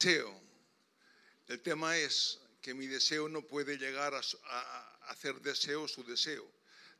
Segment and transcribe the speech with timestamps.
[0.00, 0.40] deseo.
[1.46, 6.50] El tema es que mi deseo no puede llegar a, hacer deseo su deseo.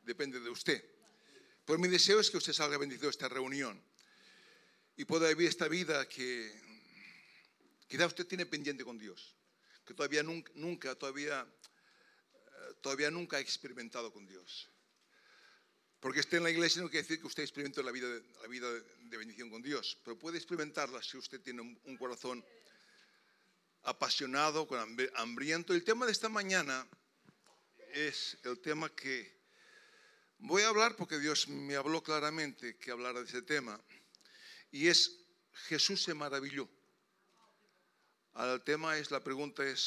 [0.03, 0.83] Depende de usted.
[1.65, 3.81] Pues mi deseo es que usted salga bendecido de esta reunión
[4.97, 6.51] y pueda vivir esta vida que
[7.87, 9.35] quizá usted tiene pendiente con Dios,
[9.85, 14.69] que todavía nunca, nunca todavía, eh, todavía nunca ha experimentado con Dios.
[15.99, 18.07] Porque esté en la iglesia no quiere decir que usted experimente la vida,
[18.41, 22.43] la vida de bendición con Dios, pero puede experimentarla si usted tiene un corazón
[23.83, 24.67] apasionado,
[25.15, 25.73] hambriento.
[25.73, 26.87] El tema de esta mañana
[27.93, 29.39] es el tema que
[30.39, 33.79] voy a hablar porque Dios me habló claramente que hablara de ese tema.
[34.71, 35.17] Y es
[35.67, 36.69] Jesús se maravilló.
[38.35, 39.79] El tema es, la pregunta es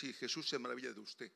[0.00, 1.30] si Jesús se maravilla de usted.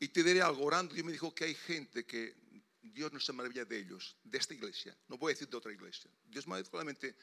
[0.00, 2.34] Y te diré algo, orando, Dios me dijo que hay gente que
[2.80, 4.96] Dios no se maravilla de ellos, de esta iglesia.
[5.08, 6.10] No voy a decir de otra iglesia.
[6.24, 7.14] Dios me dijo claramente,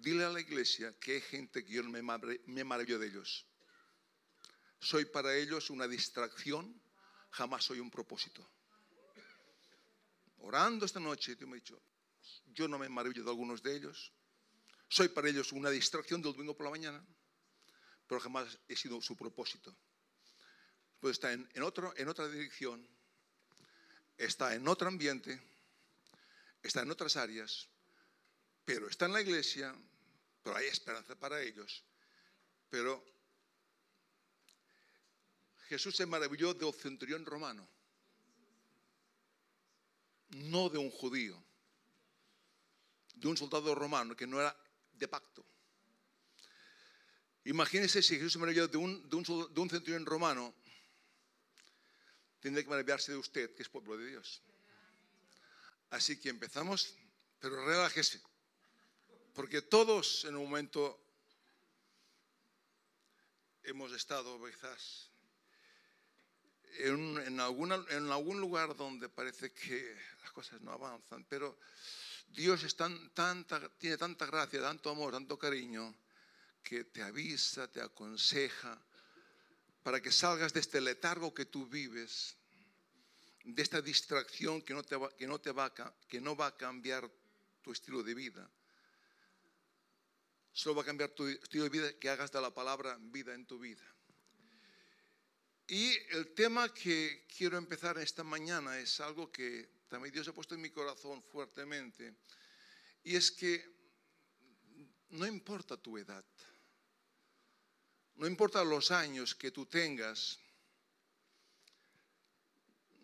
[0.00, 3.46] dile a la iglesia que hay gente que yo me, me maravillo de ellos.
[4.80, 6.80] Soy para ellos una distracción,
[7.30, 8.48] jamás soy un propósito.
[10.38, 11.82] Orando esta noche, Dios me ha dicho,
[12.46, 14.12] yo no me maravillo de algunos de ellos.
[14.88, 17.04] Soy para ellos una distracción del domingo por la mañana,
[18.06, 19.76] pero jamás he sido su propósito.
[21.00, 22.86] Pues está en, otro, en otra dirección,
[24.16, 25.40] está en otro ambiente,
[26.62, 27.68] está en otras áreas,
[28.64, 29.74] pero está en la iglesia,
[30.48, 31.84] pero hay esperanza para ellos.
[32.70, 33.04] Pero
[35.68, 37.68] Jesús se maravilló del centurión romano,
[40.30, 41.38] no de un judío,
[43.14, 44.56] de un soldado romano que no era
[44.94, 45.44] de pacto.
[47.44, 50.54] Imagínense si Jesús se maravilló de un, de un, de un centurión romano,
[52.40, 54.40] tendría que maravillarse de usted, que es pueblo de Dios.
[55.90, 56.96] Así que empezamos,
[57.38, 58.22] pero relájese.
[59.38, 60.98] Porque todos en un momento
[63.62, 65.12] hemos estado quizás
[66.80, 71.56] en, algún lugar donde parece que las cosas no avanzan, pero
[72.26, 72.66] Dios
[73.78, 75.94] tiene tanta gracia, tanto amor, tanto cariño,
[76.60, 78.76] que te avisa, te aconseja,
[79.84, 82.36] para que salgas de este letargo que tú vives,
[83.44, 87.08] de esta distracción que no, te va, que no va a cambiar
[87.62, 88.50] tu estilo de vida
[90.58, 93.46] Solo va a cambiar tu estilo de vida que hagas de la palabra vida en
[93.46, 93.84] tu vida.
[95.68, 100.56] Y el tema que quiero empezar esta mañana es algo que también Dios ha puesto
[100.56, 102.12] en mi corazón fuertemente.
[103.04, 103.64] Y es que
[105.10, 106.24] no importa tu edad,
[108.16, 110.40] no importa los años que tú tengas,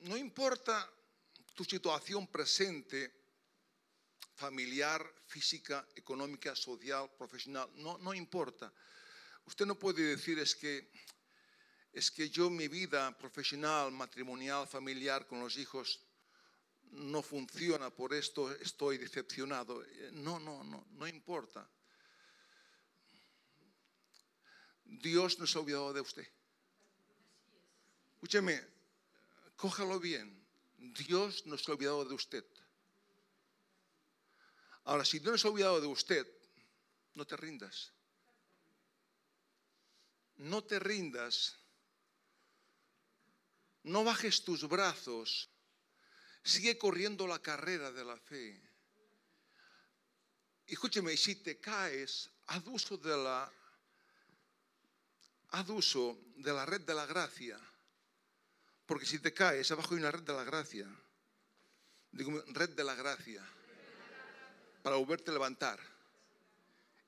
[0.01, 0.93] no importa
[1.55, 3.24] tu situación presente,
[4.35, 8.73] familiar, física, económica, social, profesional, no, no importa.
[9.47, 10.91] Usted no puede decir es que,
[11.93, 16.01] es que yo mi vida profesional, matrimonial, familiar con los hijos
[16.91, 19.85] no funciona, por esto estoy decepcionado.
[20.13, 21.69] No, no, no, no importa.
[24.85, 26.27] Dios no se ha olvidado de usted.
[28.15, 28.63] Escúcheme,
[29.57, 30.43] cójalo bien.
[30.79, 32.45] Dios no se ha olvidado de usted.
[34.85, 36.27] Ahora, si no se ha olvidado de usted,
[37.15, 37.93] no te rindas.
[40.37, 41.57] No te rindas.
[43.83, 45.49] No bajes tus brazos.
[46.43, 48.61] Sigue corriendo la carrera de la fe.
[50.67, 53.51] Escúcheme, si te caes, haz uso de la,
[55.51, 57.59] haz de la red de la gracia.
[58.85, 60.87] Porque si te caes, abajo hay una red de la gracia.
[62.13, 63.43] Red de la gracia
[64.85, 65.81] para volverte a levantar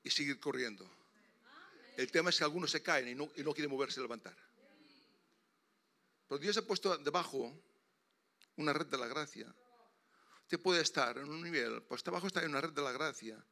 [0.01, 0.89] y seguir corriendo.
[1.95, 4.35] El tema es que algunos se caen y no, quieren moverse a levantar.
[6.27, 7.55] Pero Dios ha puesto debajo
[8.55, 9.53] una red de la gracia.
[10.41, 13.45] Usted puede estar en un nivel, pues debajo está una red de la gracia,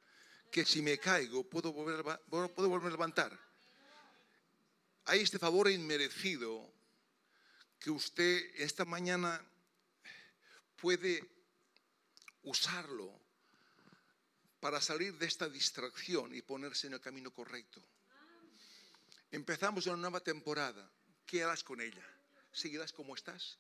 [0.52, 3.40] que si me caigo puedo, volver, puedo a levantar.
[5.06, 6.74] Hay este favor inmerecido
[7.78, 9.40] que usted esta mañana
[10.78, 11.24] puede
[12.42, 13.25] usarlo
[14.66, 17.80] para salir de esta distracción y ponerse en el camino correcto.
[19.30, 20.92] Empezamos una nueva temporada.
[21.24, 22.04] ¿Qué harás con ella?
[22.52, 23.60] ¿Seguirás como estás?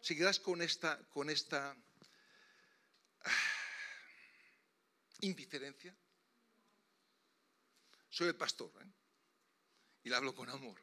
[0.00, 1.76] ¿Seguirás con esta, con esta
[3.24, 3.30] ah,
[5.20, 5.94] indiferencia?
[8.08, 8.86] Soy el pastor ¿eh?
[10.04, 10.80] y le hablo con amor.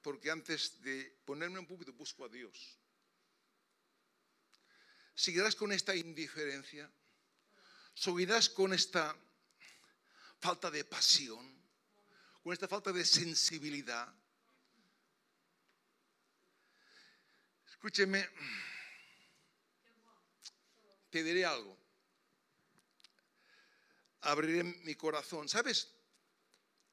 [0.00, 2.79] Porque antes de ponerme un púlpito busco a Dios.
[5.20, 6.90] ¿Seguirás con esta indiferencia?
[7.94, 9.14] ¿Seguirás con esta
[10.40, 11.46] falta de pasión,
[12.42, 14.10] con esta falta de sensibilidad.
[17.68, 18.26] Escúcheme,
[21.10, 21.76] te diré algo.
[24.22, 25.50] Abriré mi corazón.
[25.50, 25.92] ¿Sabes?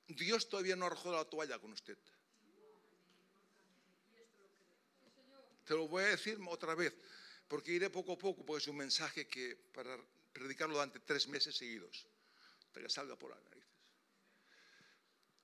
[0.07, 1.97] Dios todavía no arrojó la toalla con usted.
[5.63, 6.93] Te lo voy a decir otra vez,
[7.47, 9.97] porque iré poco a poco, porque es un mensaje que para
[10.33, 12.07] predicarlo durante tres meses seguidos,
[12.67, 13.69] hasta que salga por las narices.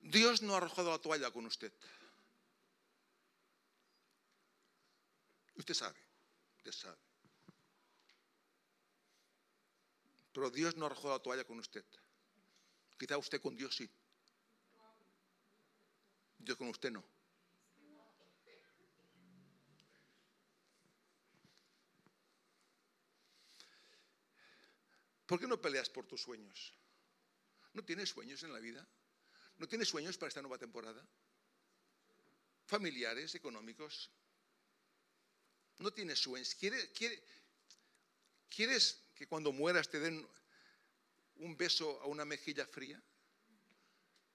[0.00, 1.72] Dios no ha arrojado la toalla con usted.
[5.56, 5.98] Usted sabe,
[6.58, 6.98] usted sabe.
[10.32, 11.84] Pero Dios no arrojó la toalla con usted.
[12.98, 13.88] Quizá usted con Dios sí.
[16.38, 17.13] Dios con usted no.
[25.34, 26.72] ¿Por qué no peleas por tus sueños?
[27.72, 28.86] ¿No tienes sueños en la vida?
[29.56, 31.04] ¿No tienes sueños para esta nueva temporada?
[32.66, 34.12] ¿Familiares, económicos?
[35.80, 36.54] ¿No tienes sueños?
[36.54, 36.88] ¿Quieres,
[38.48, 40.24] ¿Quieres que cuando mueras te den
[41.38, 43.02] un beso a una mejilla fría?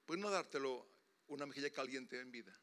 [0.06, 0.86] Pues no dártelo
[1.28, 2.60] una mejilla caliente en vida.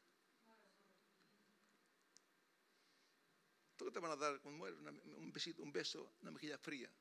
[3.77, 4.79] ¿Por qué te van a dar cuando mueres
[5.17, 6.93] un besito, un beso, una mejilla fría?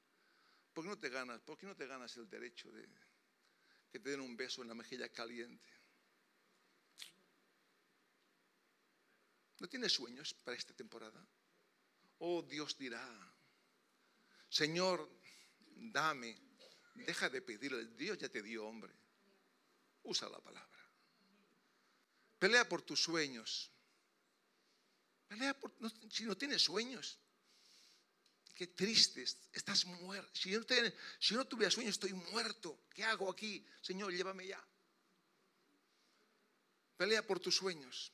[0.77, 1.41] ¿Por qué no te ganas?
[1.41, 2.87] ¿Por qué no te ganas el derecho de
[3.91, 5.73] que te den un beso en la mejilla caliente?
[9.59, 11.27] ¿No tienes sueños para esta temporada?
[12.19, 13.03] Oh, Dios dirá,
[14.51, 15.11] Señor,
[15.77, 16.39] dame,
[16.95, 18.93] deja de pedirle, Dios ya te dio, hombre.
[20.03, 20.91] Usa la palabra.
[22.39, 23.73] Pelea por tus sueños.
[25.27, 25.73] Pelea por,
[26.11, 27.19] si no tienes sueños
[28.57, 29.23] qué triste,
[29.53, 30.31] estás muerto.
[30.35, 30.67] Si yo, no
[31.21, 32.87] si no tuviera sueño, estoy muerto.
[32.95, 33.65] ¿Qué hago aquí?
[33.83, 34.67] Señor, llévame ya.
[36.97, 38.11] Pelea por tus sueños.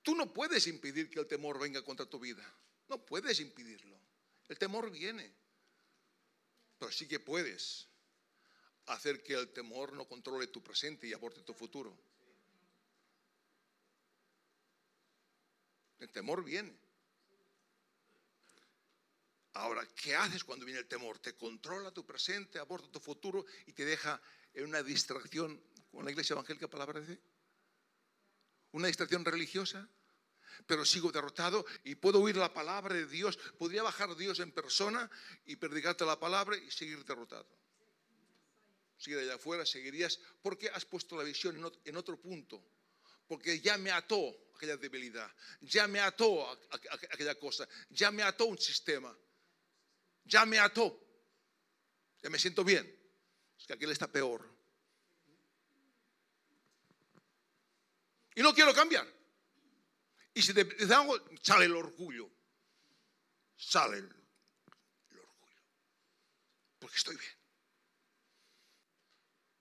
[0.00, 2.44] Tú no puedes impedir que el temor venga contra tu vida.
[2.88, 4.00] No puedes impedirlo.
[4.48, 5.34] El temor viene.
[6.78, 7.88] Pero sí que puedes
[8.86, 11.98] hacer que el temor no controle tu presente y aborte tu futuro.
[15.98, 16.76] El temor viene.
[19.54, 21.18] Ahora, ¿qué haces cuando viene el temor?
[21.18, 24.20] Te controla tu presente, aborta tu futuro y te deja
[24.52, 25.58] en una distracción
[25.90, 27.18] con la iglesia evangélica, palabra de
[28.72, 29.88] Una distracción religiosa.
[30.66, 33.38] Pero sigo derrotado y puedo oír la palabra de Dios.
[33.58, 35.10] Podría bajar Dios en persona
[35.44, 37.46] y predicarte la palabra y seguir derrotado.
[38.96, 42.62] Seguir allá afuera, seguirías porque has puesto la visión en otro punto
[43.26, 45.30] porque ya me ató aquella debilidad,
[45.60, 46.48] ya me ató
[47.10, 49.16] aquella cosa, ya me ató un sistema,
[50.24, 50.98] ya me ató,
[52.22, 52.86] ya me siento bien,
[53.58, 54.54] es que aquel está peor.
[58.34, 59.06] Y no quiero cambiar.
[60.34, 60.60] Y si te
[60.92, 62.30] algo, sale el orgullo,
[63.56, 65.62] sale el, el orgullo,
[66.78, 67.32] porque estoy bien.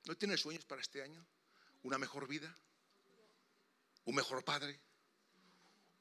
[0.06, 1.26] ¿No tienes sueños para este año?
[1.84, 2.54] ¿Una mejor vida?
[4.06, 4.80] Un mejor padre,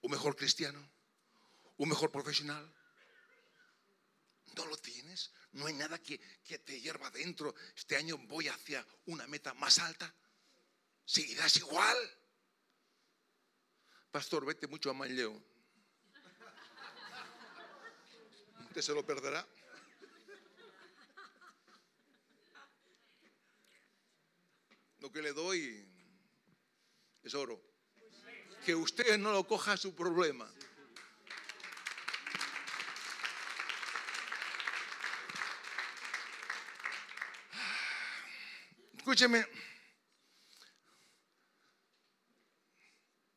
[0.02, 0.78] un mejor cristiano,
[1.78, 2.72] un mejor profesional.
[4.56, 7.54] No lo tienes, no hay nada que, te hierva dentro.
[7.74, 10.14] Este año voy hacia una meta más alta.
[11.04, 11.96] Seguirás igual.
[14.12, 15.42] Pastor, vete mucho a Manlleo.
[18.68, 19.46] Usted se lo perderá.
[25.00, 25.88] Lo que le doy
[27.22, 27.73] es oro
[28.64, 30.50] que usted no lo coja su problema.
[38.96, 39.46] Escúcheme.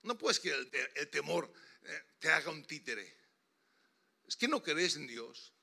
[0.04, 1.54] No puedes que el, temor
[1.84, 3.18] eh, te haga un títere.
[4.26, 5.54] Es que no crees en Dios.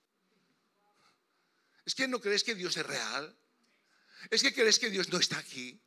[1.87, 3.35] Es que no crees que Dios es real.
[4.31, 5.83] Es que crees que Dios no está aquí.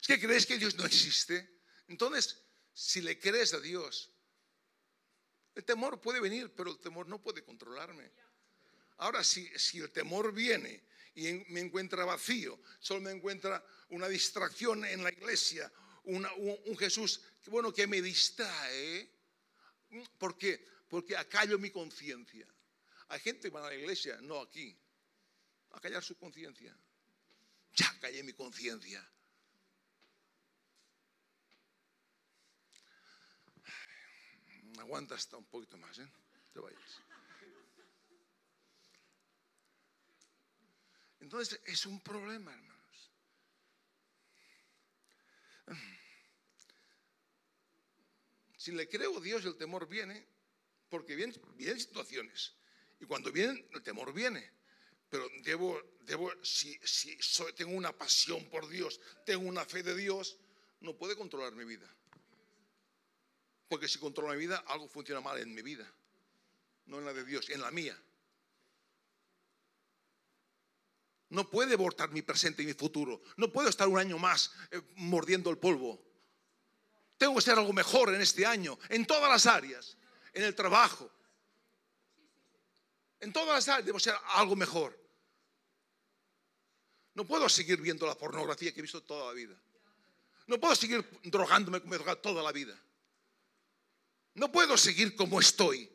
[0.00, 1.58] Es que crees que Dios no existe.
[1.88, 2.47] Entonces,
[2.78, 4.08] si le crees a Dios.
[5.52, 8.08] El temor puede venir, pero el temor no puede controlarme.
[8.98, 10.84] Ahora, si, el temor viene
[11.16, 15.72] y me encuentra vacío, solo me encuentra una distracción en la iglesia,
[16.04, 16.24] un,
[16.78, 19.10] Jesús bueno, que me distrae,
[20.16, 20.64] ¿por qué?
[20.88, 22.46] Porque acallo mi conciencia.
[23.08, 24.78] Hay gente que va a la iglesia, no aquí,
[25.70, 26.78] a callar su conciencia.
[27.74, 29.04] Ya callé mi conciencia.
[34.78, 36.10] Aguanta hasta un poquito más, ¿eh?
[36.52, 37.02] Te vayas.
[41.20, 43.10] Entonces es un problema, hermanos.
[48.56, 50.26] Si le creo a Dios, el temor viene,
[50.88, 52.54] porque vienen, vienen situaciones.
[53.00, 54.50] Y cuando vienen, el temor viene.
[55.10, 57.16] Pero debo, debo si, si
[57.54, 60.38] tengo una pasión por Dios, tengo una fe de Dios,
[60.80, 61.88] no puede controlar mi vida.
[63.68, 65.86] Porque si controla mi vida, algo funciona mal en mi vida.
[66.86, 67.96] No en la de Dios, en la mía.
[71.30, 73.20] No puede abortar mi presente y mi futuro.
[73.36, 76.02] No puedo estar un año más eh, mordiendo el polvo.
[77.18, 79.96] Tengo que ser algo mejor en este año, en todas las áreas,
[80.32, 81.10] en el trabajo.
[83.20, 84.98] En todas las áreas debo ser algo mejor.
[87.14, 89.56] No puedo seguir viendo la pornografía que he visto toda la vida.
[90.46, 92.78] No puedo seguir drogándome como he drogado toda la vida.
[94.38, 95.90] No puedo seguir como estoy.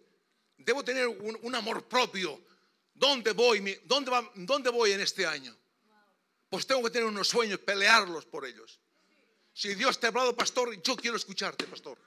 [0.58, 2.46] Debo tener un, amor propio.
[2.94, 3.80] ¿Dónde voy?
[3.86, 5.56] ¿Dónde, ¿Dónde voy en este año?
[6.50, 8.80] Pues tengo que tener unos sueños, pelearlos por ellos.
[9.54, 11.98] Si Dios te ha hablado, pastor, yo quiero escucharte, pastor.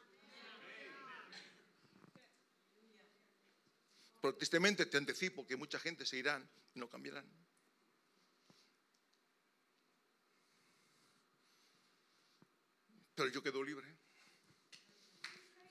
[4.21, 7.25] Pero tristemente te anticipo que mucha gente se irán y no cambiarán.
[13.15, 13.96] Pero yo quedo libre.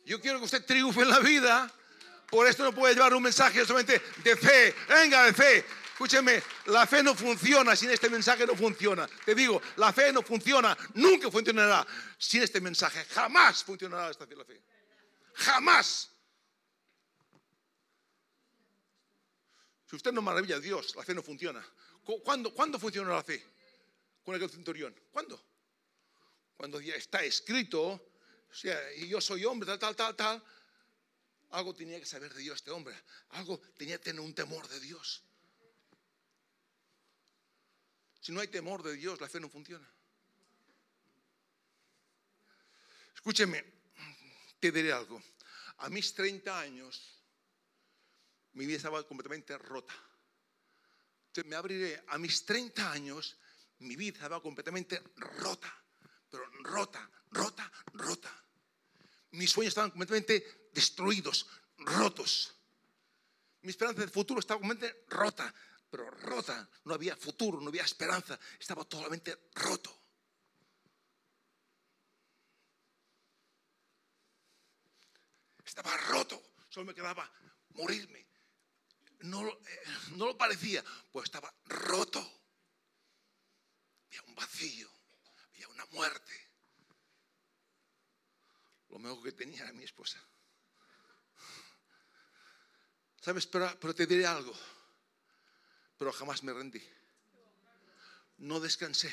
[0.06, 1.72] Yo quiero que usted triunfe en la vida.
[2.30, 4.74] Por esto no puede llevar un mensaje solamente de fe.
[4.88, 5.66] Venga, de fe.
[5.92, 9.08] Escúcheme, la fe no funciona sin este mensaje, no funciona.
[9.24, 13.06] Te digo, la fe no funciona, nunca funcionará sin este mensaje.
[13.06, 14.62] Jamás funcionará esta la fe.
[15.36, 16.12] Jamás.
[19.90, 21.66] Si usted no maravilla a Dios, la fe no funciona.
[22.24, 23.42] ¿Cuándo, ¿Cuándo funciona la fe?
[24.24, 24.94] Con el centurión.
[25.12, 25.42] ¿Cuándo?
[26.58, 28.15] Cuando ya está escrito,
[28.56, 30.44] o sea, y yo soy hombre, tal, tal, tal, tal.
[31.50, 32.96] Algo tenía que saber de Dios este hombre.
[33.32, 35.22] Algo tenía que tener un temor de Dios.
[38.22, 39.86] Si no hay temor de Dios, la fe no funciona.
[43.14, 43.62] Escúcheme,
[44.58, 45.22] te diré algo.
[45.80, 47.20] A mis 30 años,
[48.54, 49.94] mi vida estaba completamente rota.
[51.44, 52.06] me abriré.
[52.08, 53.38] A mis 30 años,
[53.80, 55.78] mi vida estaba completamente rota.
[56.30, 58.45] Pero rota, rota, rota.
[59.36, 62.56] Mis sueños estaban completamente destruidos, rotos.
[63.62, 65.54] Mi esperanza de futuro estaba completamente rota
[65.96, 66.68] pero rota.
[66.84, 68.38] No había futuro, no había esperanza.
[68.60, 69.98] Estaba totalmente roto.
[75.64, 76.52] Estaba roto.
[76.70, 77.32] Solo me quedaba
[77.70, 78.28] morirme.
[79.22, 79.84] No, eh,
[80.18, 82.20] no lo parecía, pues estaba roto.
[84.08, 84.90] Había un vacío,
[85.48, 86.45] había una muerte.
[88.96, 90.18] Lo mejor que tenía era mi esposa.
[93.20, 93.46] ¿Sabes?
[93.46, 94.56] Pero, te diré algo
[95.98, 96.82] pero jamás me rendí.
[98.38, 99.12] No descansé.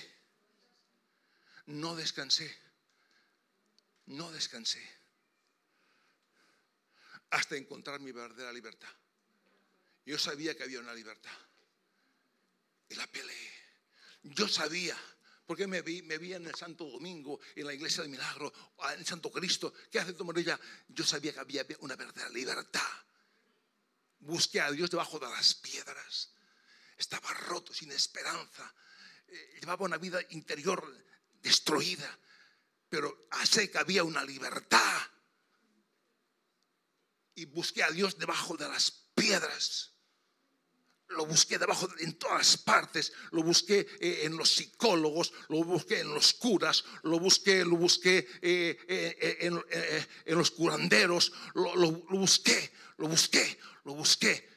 [1.66, 2.56] No descansé.
[4.06, 4.82] No descansé.
[7.30, 8.94] Hasta encontrar mi verdadera libertad.
[10.06, 11.36] Yo sabía que había una libertad.
[12.88, 13.52] Y la peleé.
[14.22, 14.96] Yo sabía,
[15.52, 18.50] porque me vi, me vi en el Santo Domingo, en la iglesia de Milagro,
[18.96, 19.74] en Santo Cristo.
[19.90, 20.58] ¿Qué hace tu María?
[20.88, 22.80] Yo sabía que había una verdadera libertad.
[24.20, 26.32] Busqué a Dios debajo de las piedras
[27.02, 28.72] estaba roto, sin esperanza,
[29.26, 30.82] eh, llevaba una vida interior
[31.42, 32.18] destruida,
[32.88, 35.00] pero sé que había una libertad.
[37.34, 39.91] Y busqué a Dios debajo de las piedras.
[41.16, 43.12] Lo busqué debajo, en todas partes.
[43.30, 48.26] Lo busqué eh, en los psicólogos, lo busqué en los curas, lo busqué, lo busqué
[48.40, 54.52] eh, en, los curanderos, lo busqué, lo busqué, lo busqué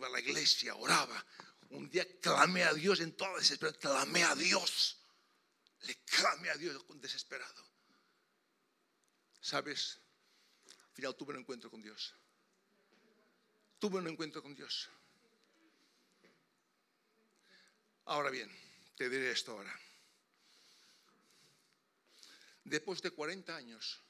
[0.00, 1.24] iba a la iglesia, oraba.
[1.70, 4.98] Un día clamé a Dios en toda desesperación, clamé a Dios.
[5.82, 7.62] Le clamé a Dios desesperado.
[9.40, 10.00] ¿Sabes?
[10.66, 12.14] Al final tuve un encuentro con Dios.
[13.80, 14.90] Tuve un encuentro con Dios.
[18.04, 18.50] Ahora bien,
[18.94, 19.74] te diré esto ahora.
[22.62, 24.02] Después de 40 años,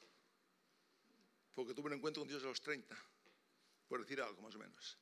[1.54, 2.96] porque tuve un encuentro con Dios a los 30,
[3.88, 4.98] por decir algo más o menos.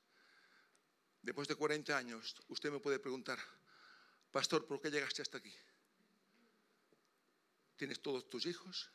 [1.22, 3.38] Después de 40 años, usted me puede preguntar,
[4.30, 5.54] pastor, ¿por qué llegaste hasta aquí?
[7.76, 8.90] ¿Tienes todos tus hijos?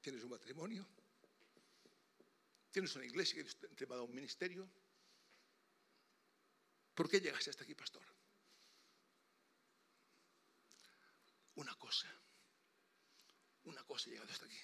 [0.00, 0.86] ¿Tienes un matrimonio?
[2.72, 4.68] ¿Tienes una iglesia que te va a un ministerio?
[6.94, 8.02] ¿Por qué llegaste hasta aquí, pastor?
[11.54, 12.08] Una cosa,
[13.64, 14.58] una cosa llegado hasta aquí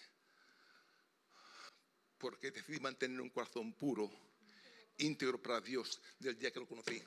[2.18, 4.10] porque decidí mantener un corazón puro
[4.98, 7.02] íntegro para Dios del día que lo conocí.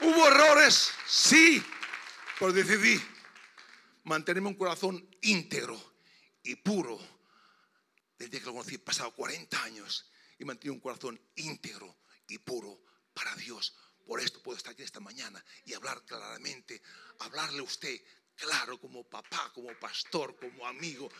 [0.00, 0.90] ¿Hubo errores?
[1.06, 1.62] Sí,
[2.38, 3.00] pero decidí
[4.04, 5.89] mantenerme un corazón íntegro
[6.42, 6.98] y puro.
[8.18, 12.82] Desde que lo conocí, pasado 40 años y mantengo un corazón íntegro y puro
[13.14, 13.76] para Dios.
[14.06, 16.82] Por esto puedo estar aquí esta mañana y hablar claramente,
[17.20, 18.00] hablarle a usted
[18.34, 21.10] claro como papá, como pastor, como amigo.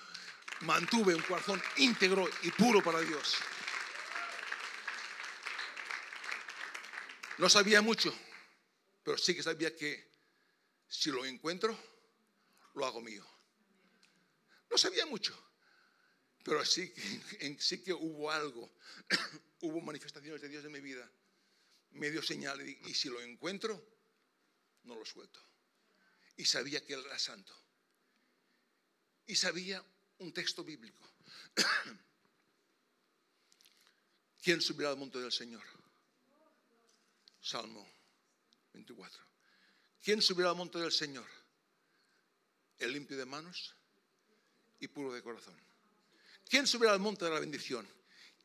[0.62, 3.37] Mantuve un corazón íntegro y puro para Dios.
[7.39, 8.15] No sabía mucho,
[9.03, 10.11] pero sí que sabía que
[10.87, 11.79] si lo encuentro,
[12.75, 13.25] lo hago mío.
[14.71, 15.37] No sabía mucho,
[16.45, 18.71] pero sí que, sí que hubo algo,
[19.61, 21.11] hubo manifestaciones de Dios en mi vida.
[21.93, 23.85] Me dio señal y si lo encuentro,
[24.85, 25.41] no lo suelto.
[26.37, 27.53] Y sabía que Él era santo.
[29.27, 29.85] Y sabía
[30.19, 31.03] un texto bíblico.
[34.43, 35.62] ¿Quién subirá al monte del Señor?
[37.41, 37.87] Salmo
[38.73, 39.23] 24.
[40.03, 41.29] ¿Quién subirá al monte del Señor?
[42.79, 43.75] El limpio de manos
[44.80, 45.54] y puro de corazón.
[46.49, 47.88] ¿Quién subirá al monte de la bendición?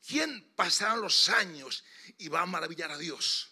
[0.06, 1.84] ¿Quién pasará los años
[2.20, 3.52] y va a maravillar a Dios?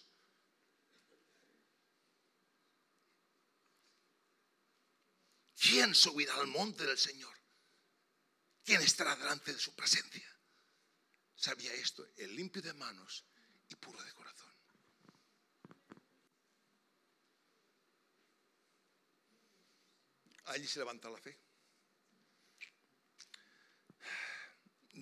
[5.58, 7.34] ¿Quién subirá al monte del Señor?
[8.62, 10.28] ¿Quién estará delante de su presencia?
[11.34, 13.24] Sabía esto, el limpio de manos
[13.68, 14.52] y puro de corazón.
[20.44, 21.38] Allí se levanta la fe.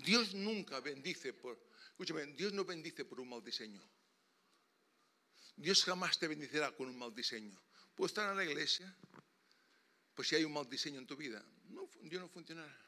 [0.03, 1.59] Dios nunca bendice por,
[1.91, 3.83] escúchame, Dios no bendice por un mal diseño.
[5.57, 7.61] Dios jamás te bendecirá con un mal diseño.
[7.95, 8.95] Puedo estar en la iglesia,
[10.15, 12.79] pues si hay un mal diseño en tu vida, no, Dios no funcionará.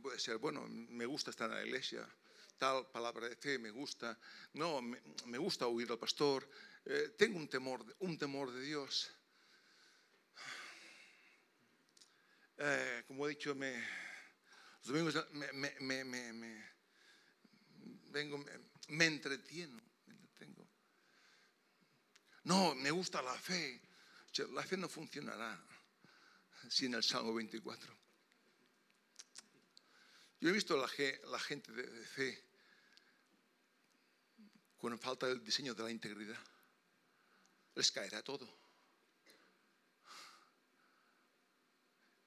[0.00, 2.08] Puede ser, bueno, me gusta estar en la iglesia,
[2.56, 4.18] tal palabra de fe me gusta,
[4.52, 6.48] no, me, gusta oír al pastor,
[6.84, 9.10] eh, tengo un temor, un temor de Dios.
[12.64, 16.04] Eh, como he dicho, me, los domingos me, me,
[18.12, 18.52] vengo, me.
[22.44, 23.80] No, me gusta la fe.
[24.52, 25.60] La fe no funcionará
[26.68, 27.98] sin el Salmo 24.
[30.40, 30.88] Yo he visto la,
[31.30, 32.44] la gente de, fe
[34.78, 36.38] con falta del diseño de la integridad.
[37.74, 38.61] Les caerá todo.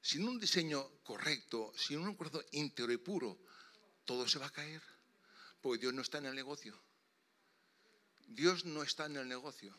[0.06, 3.40] Sin un diseño correcto, sin un corazón íntegro y puro,
[4.06, 4.84] todo se va a caer.
[5.60, 6.80] Porque Dios no está en el negocio.
[8.28, 9.76] Dios no está en el negocio.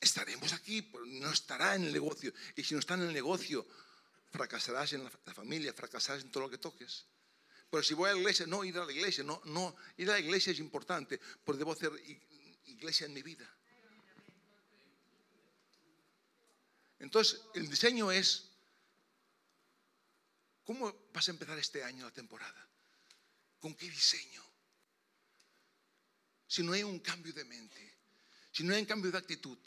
[0.00, 2.34] Estaremos aquí, pero no estará en el negocio.
[2.56, 3.64] Y si no está en el negocio,
[4.32, 7.06] fracasarás en la, familia, fracasarás en todo lo que toques.
[7.70, 10.14] Pero si voy a la iglesia, no ir a la iglesia, no, no, ir a
[10.14, 11.92] la iglesia es importante, pero debo hacer
[12.64, 13.48] iglesia en mi vida.
[17.04, 18.48] Entonces, el diseño es,
[20.64, 22.66] ¿cómo vas a empezar este año la temporada?
[23.60, 24.42] ¿Con qué diseño?
[26.46, 27.98] Si no hay un cambio de mente,
[28.52, 29.58] si no hay un cambio de actitud,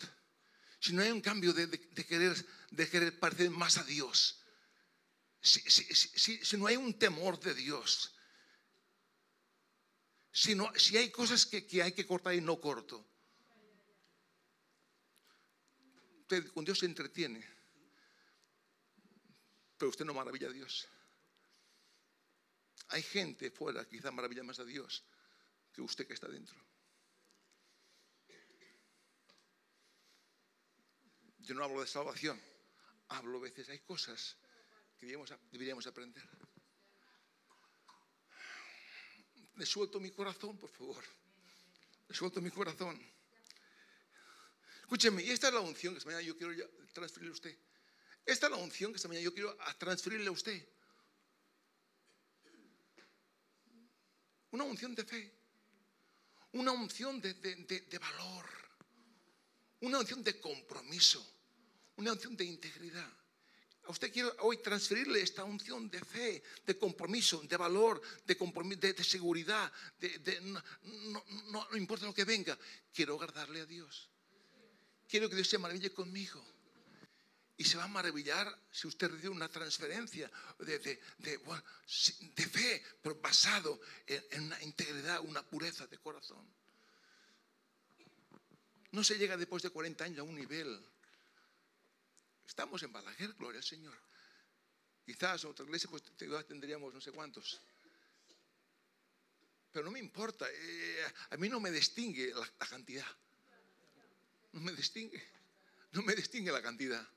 [0.80, 1.69] si no hay un cambio de,
[2.08, 4.41] querer, de querer parecer más a Dios,
[5.39, 8.15] si, no hay un temor de Dios,
[10.32, 13.08] si, si hay cosas que, hay que cortar y no corto,
[16.27, 17.41] usted, con Dios se entretiene,
[19.77, 20.85] pero usted no maravilla a Dios.
[22.89, 25.05] Hay gente fuera que quizá maravilla más a Dios
[25.71, 26.57] que usted que está dentro.
[31.39, 32.41] Yo no hablo de salvación,
[33.07, 34.35] hablo a veces, hay cosas
[34.97, 36.27] que deberíamos, aprender.
[39.55, 41.05] Le suelto mi corazón, por favor.
[42.09, 42.99] Le suelto mi corazón.
[44.88, 46.54] Escúcheme, y esta es la unción que esta mañana yo quiero
[46.93, 47.58] transferirle a usted.
[48.26, 50.65] Esta es la unción que esta mañana yo quiero transferirle a usted.
[54.52, 55.34] Una unción de fe.
[56.54, 58.45] Una unción de, valor.
[59.82, 61.36] Una unción de compromiso.
[61.97, 63.12] Una unción de integridad.
[63.84, 69.69] A usted quiero hoy transferirle esta unción de fe, de compromiso, de valor, de, seguridad,
[71.52, 72.58] no, importa lo que venga,
[72.93, 74.10] quiero agradarle a Dios.
[75.07, 76.43] Quiero que Dios se maraville conmigo.
[77.59, 83.79] Y se va a maravillar si usted recibe una transferencia de, de fe, pero basado
[84.05, 86.45] en, una integridad, una pureza de corazón.
[88.91, 90.85] No se llega después de 40 años a un nivel
[92.47, 93.95] Estamos en Balaguer, gloria al Señor.
[95.05, 96.01] Quizás en otra iglesia pues
[96.47, 97.61] tendríamos no sé cuántos.
[99.71, 103.05] Pero no me importa, eh, a mí no me distingue la, cantidad.
[104.53, 105.23] No me distingue,
[105.91, 107.07] no me distingue la cantidad.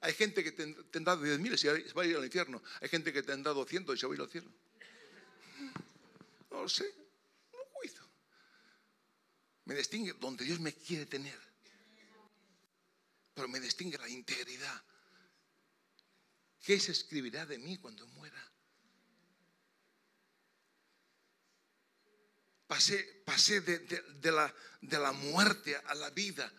[0.00, 2.60] Hay gente que tendrá 10.000 y se va a ir al infierno.
[2.80, 4.50] Hay gente que tendrá 200 y se va a ir al cielo.
[6.50, 6.92] No lo sé,
[7.52, 8.02] no cuido.
[9.64, 11.38] Me distingue donde Dios me quiere tener.
[13.34, 14.82] Pero me distingue la integridad.
[16.60, 18.51] ¿Qué se escribirá de mí cuando muera?
[22.72, 26.50] Pasé, de, la, muerte a la vida.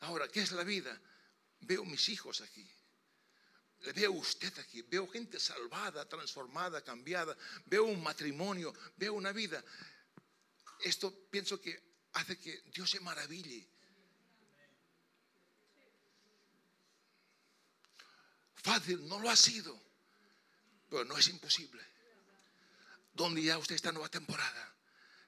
[0.00, 1.00] Ahora, ¿qué es la vida?
[1.60, 2.68] Veo mis hijos aquí.
[3.94, 4.82] Veo usted aquí.
[4.82, 7.36] Veo gente salvada, transformada, cambiada.
[7.66, 8.74] Veo un matrimonio.
[8.96, 9.62] Veo una vida.
[10.80, 11.80] Esto pienso que
[12.14, 13.68] hace que Dios se maraville.
[18.56, 19.80] Fácil no lo ha sido,
[20.88, 21.80] pero no es imposible.
[23.12, 24.74] Donde ya usted está nueva temporada,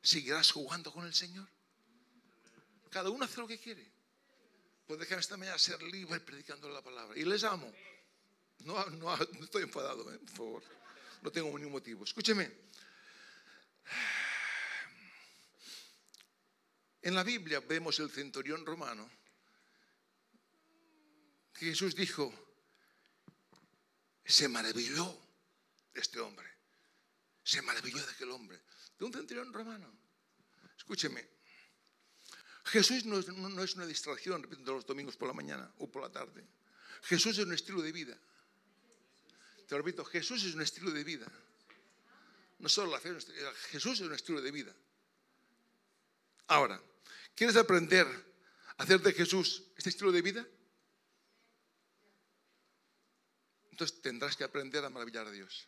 [0.02, 1.48] ¿seguirás jugando con el Señor?
[2.90, 3.90] Cada uno hace lo que quiere.
[4.86, 7.18] Pues déjame esta mañana ser libre predicando la palabra.
[7.18, 7.72] Y les amo.
[8.64, 10.18] No, estoy enfadado, ¿eh?
[10.18, 10.62] por favor.
[11.22, 12.04] No tengo ningún motivo.
[12.04, 12.50] Escúcheme.
[17.00, 19.10] En la Biblia vemos el centurión romano
[21.54, 22.32] que Jesús dijo,
[24.24, 25.18] se maravilló
[25.92, 26.48] de este hombre.
[27.42, 28.60] Se maravilló de aquel hombre.
[29.02, 29.92] De un centurión romano.
[30.78, 31.28] Escúcheme.
[32.66, 36.46] Jesús no es, una distracción, repito, los domingos por la mañana o por la tarde.
[37.02, 38.16] Jesús es un estilo de vida.
[39.66, 41.26] Te repito, Jesús es un estilo de vida.
[42.60, 43.12] No solo la fe,
[43.72, 44.72] Jesús es un estilo de vida.
[46.46, 46.80] Ahora,
[47.34, 48.06] ¿quieres aprender
[48.76, 50.46] a hacer de Jesús este estilo de vida?
[53.72, 55.66] entonces tendrás que aprender a maravillar a Dios.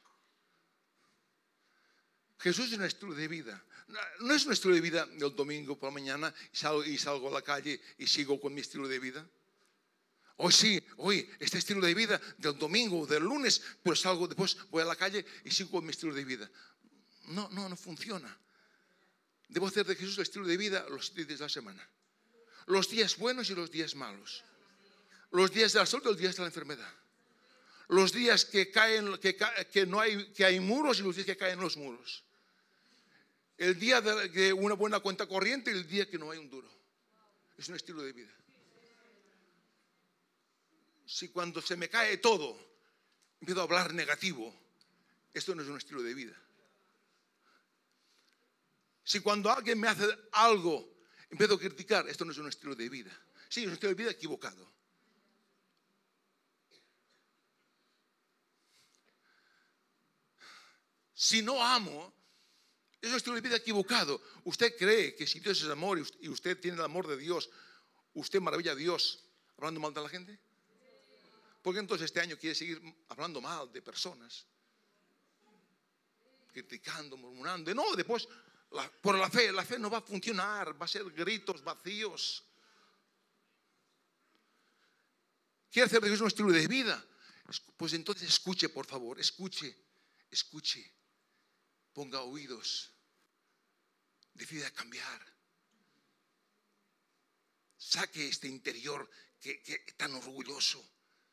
[2.39, 3.63] Jesús es un estilo de vida.
[4.21, 7.29] No es un estilo de vida del domingo por la mañana y salgo, y salgo
[7.29, 9.27] a la calle y sigo con mi estilo de vida.
[10.37, 14.83] Hoy sí, hoy este estilo de vida del domingo del lunes, pues salgo después, voy
[14.83, 16.51] a la calle y sigo con mi estilo de vida.
[17.27, 18.37] No, no, no funciona.
[19.49, 21.89] Debo hacer de Jesús el estilo de vida los días de la semana.
[22.67, 24.43] Los días buenos y los días malos.
[25.31, 27.04] Los días de la salud y los días de la enfermedad
[27.89, 31.61] los días que caen, que, no hay, que hay muros y los días que caen
[31.61, 32.25] los muros.
[33.57, 36.69] El día de, una buena cuenta corriente y el día que no hay un duro.
[37.57, 38.33] Es un estilo de vida.
[41.07, 42.59] Si cuando se me cae todo,
[43.41, 44.55] empiezo a hablar negativo,
[45.33, 46.35] esto no es un estilo de vida.
[49.05, 50.97] Si cuando alguien me hace algo,
[51.31, 53.13] empiezo a criticar, esto no es un estilo de vida.
[53.49, 54.73] Sí, es un estilo de vida equivocado.
[61.25, 62.13] Si no amo,
[63.01, 64.21] es un estilo de vida equivocado.
[64.45, 67.49] Usted cree que si Dios es amor y usted tiene el amor de Dios,
[68.13, 69.25] usted maravilla a Dios
[69.57, 70.39] hablando mal de la gente.
[71.63, 74.45] ¿Por qué entonces este año quiere seguir hablando mal de personas?
[76.53, 77.75] Criticando, murmurando.
[77.75, 78.29] No, después,
[79.01, 82.45] por la fe, la fe no va a funcionar, va a ser gritos vacíos.
[85.71, 87.03] ¿Quiere hacer de Dios un estilo de vida?
[87.79, 89.75] Pues entonces escuche, por favor, escuche,
[90.31, 90.95] escuche
[91.95, 92.91] ponga oídos,
[94.35, 95.21] decida cambiar.
[97.79, 99.09] Saque este interior
[99.41, 100.85] que, que tan orgulloso,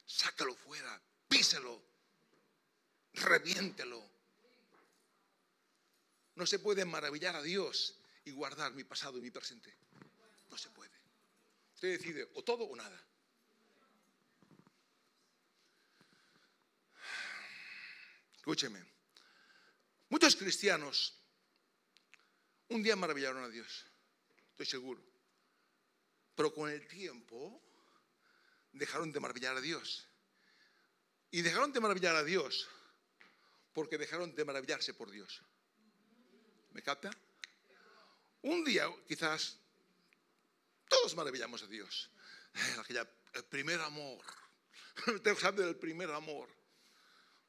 [0.05, 1.81] sácalo fuera, píselo,
[3.13, 4.01] reviéntelo.
[6.35, 9.75] No se puede maravillar a Dios y guardar mi pasado y mi presente.
[10.49, 10.91] No se puede.
[11.73, 13.03] Usted decide o todo o nada.
[18.35, 18.90] Escúcheme.
[20.11, 21.17] Muchos cristianos
[22.67, 23.85] un día maravillaron a Dios,
[24.49, 25.01] estoy seguro.
[26.35, 27.63] Pero con el tiempo
[28.73, 30.05] dejaron de maravillar a Dios.
[31.31, 32.67] Y dejaron de maravillar a Dios
[33.71, 35.41] porque dejaron de maravillarse por Dios.
[36.71, 37.09] ¿Me capta?
[38.41, 39.59] Un día quizás
[40.89, 42.11] todos maravillamos a Dios.
[43.33, 44.25] el primer amor.
[45.55, 46.49] Del primer amor.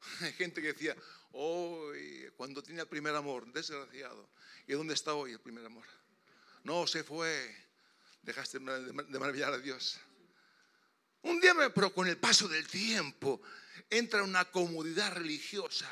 [0.21, 0.95] Hay gente que decía,
[1.35, 4.29] Hoy, cuando tenía el primer amor, desgraciado.
[4.67, 5.85] ¿Y dónde está hoy el primer amor?
[6.63, 7.55] No, se fue.
[8.21, 9.99] Dejaste de maravillar a Dios.
[11.23, 13.41] Un día, pero con el paso del tiempo,
[13.89, 15.91] entra una comodidad religiosa.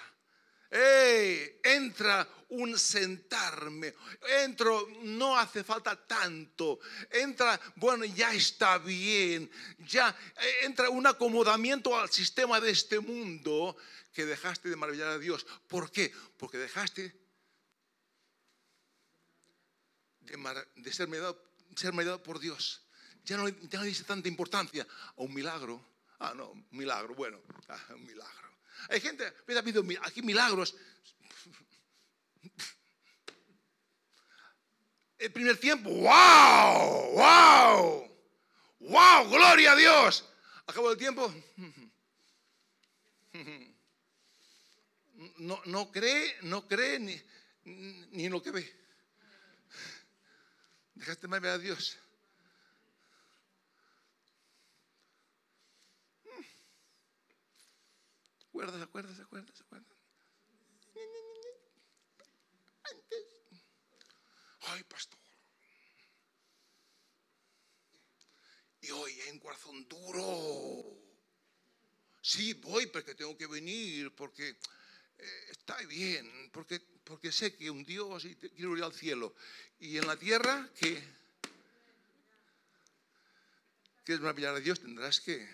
[0.72, 1.60] ¡Ey!
[1.64, 3.94] Entra un sentarme.
[4.44, 6.80] Entro, no hace falta tanto.
[7.12, 9.52] Entra, bueno, ya está bien.
[9.80, 10.10] Ya
[10.42, 13.76] eh, entra un acomodamiento al sistema de este mundo
[14.14, 15.46] que dejaste de maravillar a Dios.
[15.68, 16.14] ¿Por qué?
[16.38, 17.22] Porque dejaste
[20.22, 22.82] de, ser, maravillado, por Dios.
[23.26, 25.86] Ya no, ya no dice tanta importancia a un milagro.
[26.20, 28.51] Ah, no, milagro, bueno, ah, un milagro.
[28.90, 30.76] Hay gente, ha habido aquí milagros.
[35.18, 38.18] El primer tiempo, wow, wow,
[38.80, 40.26] wow, gloria a Dios.
[40.66, 41.32] Acabo del tiempo.
[45.38, 47.22] No, no cree, no cree ni,
[48.12, 48.82] ni en lo que ve.
[50.96, 51.98] Dejaste más ver a Dios.
[58.52, 59.98] Acuerdas, acuerdas, acuerdas, acuerdas.
[62.84, 63.26] Antes.
[64.62, 65.20] Ay, pastor.
[68.82, 70.98] Y hoy hay un corazón duro.
[72.22, 77.86] Sí, voy porque tengo que venir, porque eh, está bien, porque, porque sé que un
[77.86, 79.34] Dios y quiero ir al cielo.
[79.80, 81.02] Y en la tierra, que
[84.06, 85.48] es maravillar a Dios, tendrás que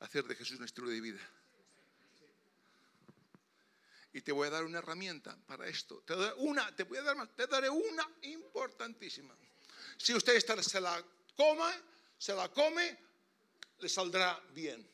[0.00, 1.20] hacer de Jesús un estilo de vida.
[4.12, 6.02] Y te voy a dar una herramienta para esto.
[6.02, 9.34] Te, una, te voy a dar más, te daré una importantísima.
[9.96, 11.04] Si usted se la
[11.36, 11.72] come,
[12.18, 12.98] se la come,
[13.78, 14.88] le saldrá bien.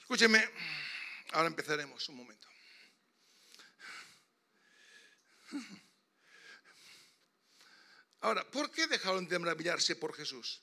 [0.00, 0.50] Escúcheme,
[1.32, 2.48] ahora empezaremos un momento.
[8.20, 10.62] Ahora, ¿por qué dejaron de maravillarse por Jesús?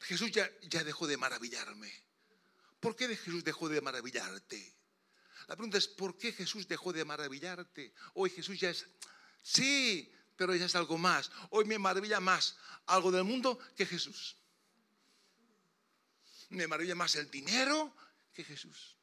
[0.00, 1.92] Jesús ya, ya dejó de maravillarme.
[2.80, 4.77] ¿Por qué Jesús dejó de maravillarte?
[5.46, 7.94] La pregunta es, ¿por qué Jesús dejó de maravillarte?
[8.14, 8.86] Hoy Jesús ya es,
[9.42, 11.30] sí, pero ya es algo más.
[11.50, 14.36] Hoy me maravilla más algo del mundo que Jesús.
[16.50, 17.94] Me maravilla más el dinero
[18.32, 18.96] que Jesús.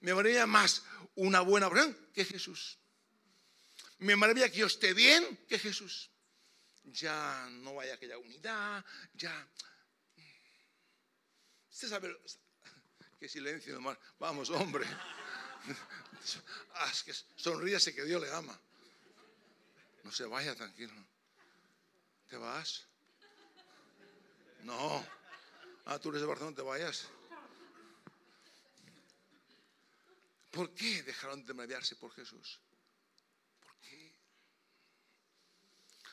[0.00, 0.82] Me maravilla más
[1.16, 2.78] una buena obra que Jesús.
[3.98, 6.10] Me maravilla que yo esté bien que Jesús.
[6.84, 9.48] Ya no hay aquella unidad, ya...
[11.70, 12.16] Usted sabe,
[13.18, 13.80] qué silencio,
[14.18, 14.86] vamos, hombre.
[16.74, 18.58] Ah, que sonríase que Dios le ama.
[20.04, 20.94] No se vaya tranquilo.
[22.28, 22.86] ¿Te vas?
[24.62, 25.04] No.
[25.86, 27.08] Ah, tú eres de Barcelona, te vayas.
[30.50, 32.60] ¿Por qué dejaron de maravillarse por Jesús?
[33.60, 34.12] ¿Por qué?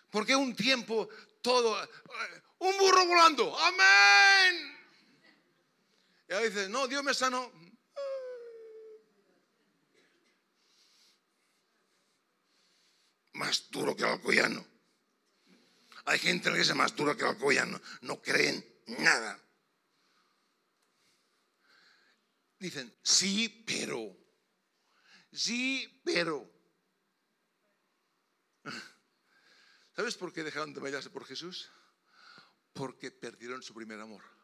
[0.09, 1.07] ¿Por qué un tiempo
[1.41, 1.87] todo, eh,
[2.59, 3.57] un burro volando?
[3.57, 4.84] Amén.
[6.27, 7.51] Y ahí dice, no, Dios me sanó.
[13.35, 14.65] más duro que el alcoyano.
[16.05, 17.79] Hay gente que es más dura que el alcoyano.
[18.01, 18.65] No creen
[18.99, 19.39] nada.
[22.59, 24.17] Dicen, sí, pero.
[25.31, 26.51] Sí, pero.
[29.95, 31.69] ¿Sabes por qué dejaron de bailarse por Jesús?
[32.73, 34.34] Porque perdieron su primer amor.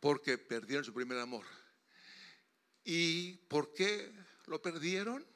[0.00, 1.44] Porque perdieron su primer amor.
[2.84, 4.12] ¿Y por qué
[4.46, 5.26] lo perdieron?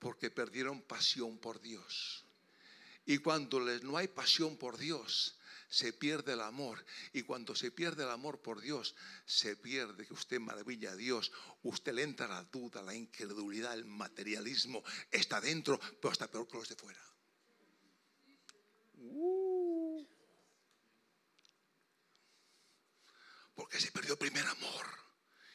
[0.00, 2.24] porque perdieron pasión por Dios.
[3.06, 5.36] Y cuando no hay pasión por Dios,
[5.68, 6.84] se pierde el amor.
[7.12, 8.94] Y cuando se pierde el amor por Dios,
[9.26, 11.30] se pierde que usted maravilla a Dios.
[11.62, 14.82] Usted le entra la duda, la incredulidad, el materialismo.
[15.10, 17.00] Está dentro, pero está peor que los de fuera.
[18.96, 19.39] Uh.
[23.80, 24.86] Se perdió el primer amor.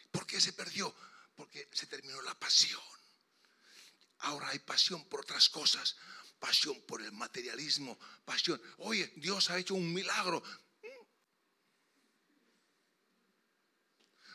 [0.10, 0.94] ¿Por qué se perdió?
[1.36, 2.82] Porque se terminó la pasión.
[4.20, 5.96] Ahora hay pasión por otras cosas,
[6.40, 8.60] pasión por el materialismo, pasión.
[8.78, 10.42] Oye, Dios ha hecho un milagro.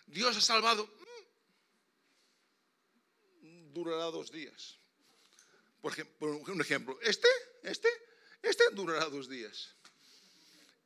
[0.07, 0.89] Dios ha salvado.
[3.41, 4.79] Durará dos días.
[5.81, 7.29] Por ejemplo, un ejemplo, este,
[7.65, 7.89] este,
[8.41, 9.75] este durará dos días.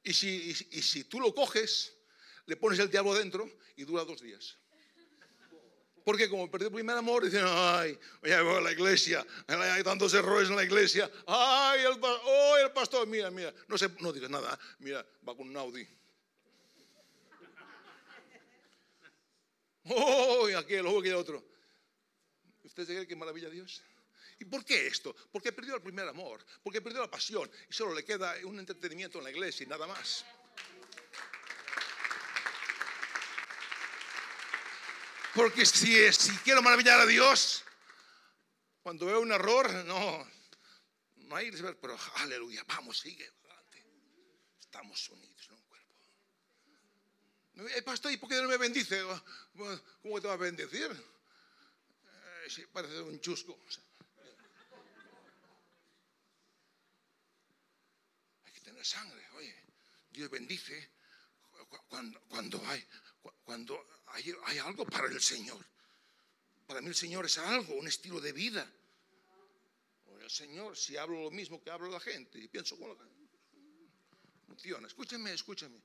[0.02, 1.92] Y si, y si tú lo coges,
[2.46, 4.56] le pones el diablo dentro y dura dos días.
[6.04, 10.50] Porque como perdió el primer amor, dicen, ay, voy a la iglesia, hay tantos errores
[10.50, 14.58] en la iglesia, ay, el, oh, el pastor, mira, mira, no, sé, no digas nada,
[14.80, 15.86] mira, va con un Audi.
[19.86, 21.44] Oh, aquel, oh, otro.
[22.62, 23.82] ¿Usted se cree que maravilla Dios?
[24.38, 25.14] ¿Y por qué esto?
[25.30, 29.18] Porque perdió el primer amor, porque perdió la pasión y solo le queda un entretenimiento
[29.18, 30.24] en la iglesia y nada más.
[35.34, 35.92] Porque si,
[36.44, 37.64] quiero maravillar a Dios,
[38.82, 40.30] cuando veo un error, no,
[41.16, 43.84] no hay pero aleluya, vamos, sigue adelante.
[44.60, 45.94] Estamos unidos en un cuerpo.
[47.76, 49.02] Eh, pastor, ¿y por qué no me bendice?
[50.02, 50.90] ¿Cómo te va a bendecir?
[50.92, 53.58] Eh, sí, parece un chusco.
[58.44, 59.64] hay que tener sangre, oye.
[60.10, 60.92] Dios bendice
[62.28, 62.86] cuando hay,
[63.44, 65.64] cuando hay, hay algo para el Señor.
[66.66, 68.70] Para mí el Señor es algo, un estilo de vida.
[70.20, 73.38] El Señor, si hablo lo mismo que hablo la gente y pienso como la gente,
[74.46, 74.86] funciona.
[74.86, 75.82] Escúchame, escúchame.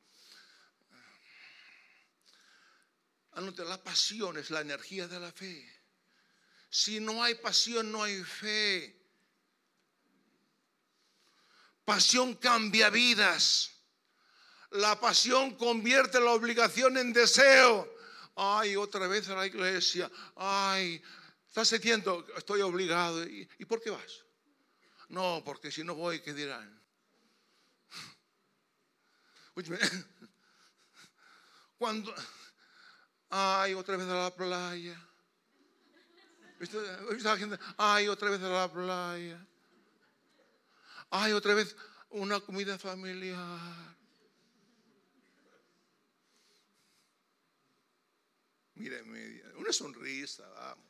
[3.31, 5.69] Anote, la pasión es la energía de la fe.
[6.69, 8.95] Si no hay pasión, no hay fe.
[11.83, 13.78] Pasión cambia vidas.
[14.71, 17.91] La pasión convierte la obligación en deseo.
[18.35, 20.11] Ay, otra vez a la iglesia.
[20.35, 21.01] Ay,
[21.47, 23.23] estás diciendo, estoy obligado.
[23.27, 24.25] ¿Y, por qué vas?
[25.09, 26.79] No, porque si no voy, ¿qué dirán?
[31.77, 32.13] Cuando,
[33.29, 34.97] ay, otra vez a la playa.
[37.77, 39.45] Ay, otra vez a la playa.
[41.09, 41.75] Ay, otra vez
[42.09, 43.98] una comida familiar.
[48.79, 49.03] Mire,
[49.57, 50.85] una sonrisa, vamos.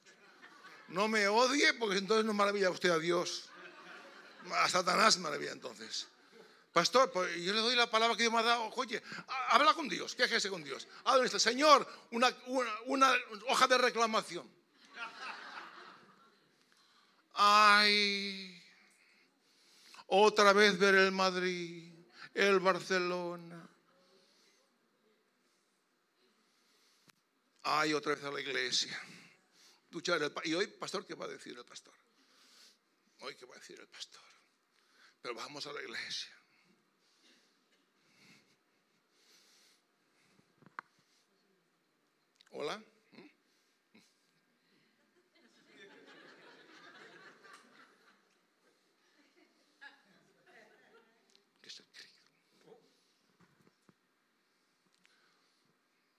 [0.89, 3.49] No me odie porque entonces no maravilla usted a Dios.
[4.51, 6.07] A Satanás maravilla entonces.
[6.71, 8.69] Pastor, pues yo le doy la palabra que Dios me ha dado.
[8.75, 9.01] Oye,
[9.49, 10.87] habla con Dios, quéjese con Dios.
[11.03, 12.31] Habla este Señor, una,
[12.85, 13.11] una
[13.47, 14.47] hoja de reclamación.
[17.33, 18.61] Ay,
[20.07, 21.91] otra vez ver el Madrid,
[22.35, 23.67] el Barcelona.
[27.63, 28.99] Ay, otra vez a la iglesia.
[30.43, 31.93] Y hoy, pastor, ¿qué va a decir el pastor?
[33.19, 34.21] Hoy, ¿qué va a decir el pastor?
[35.21, 36.31] Pero vamos a la iglesia.
[42.51, 42.83] Hola.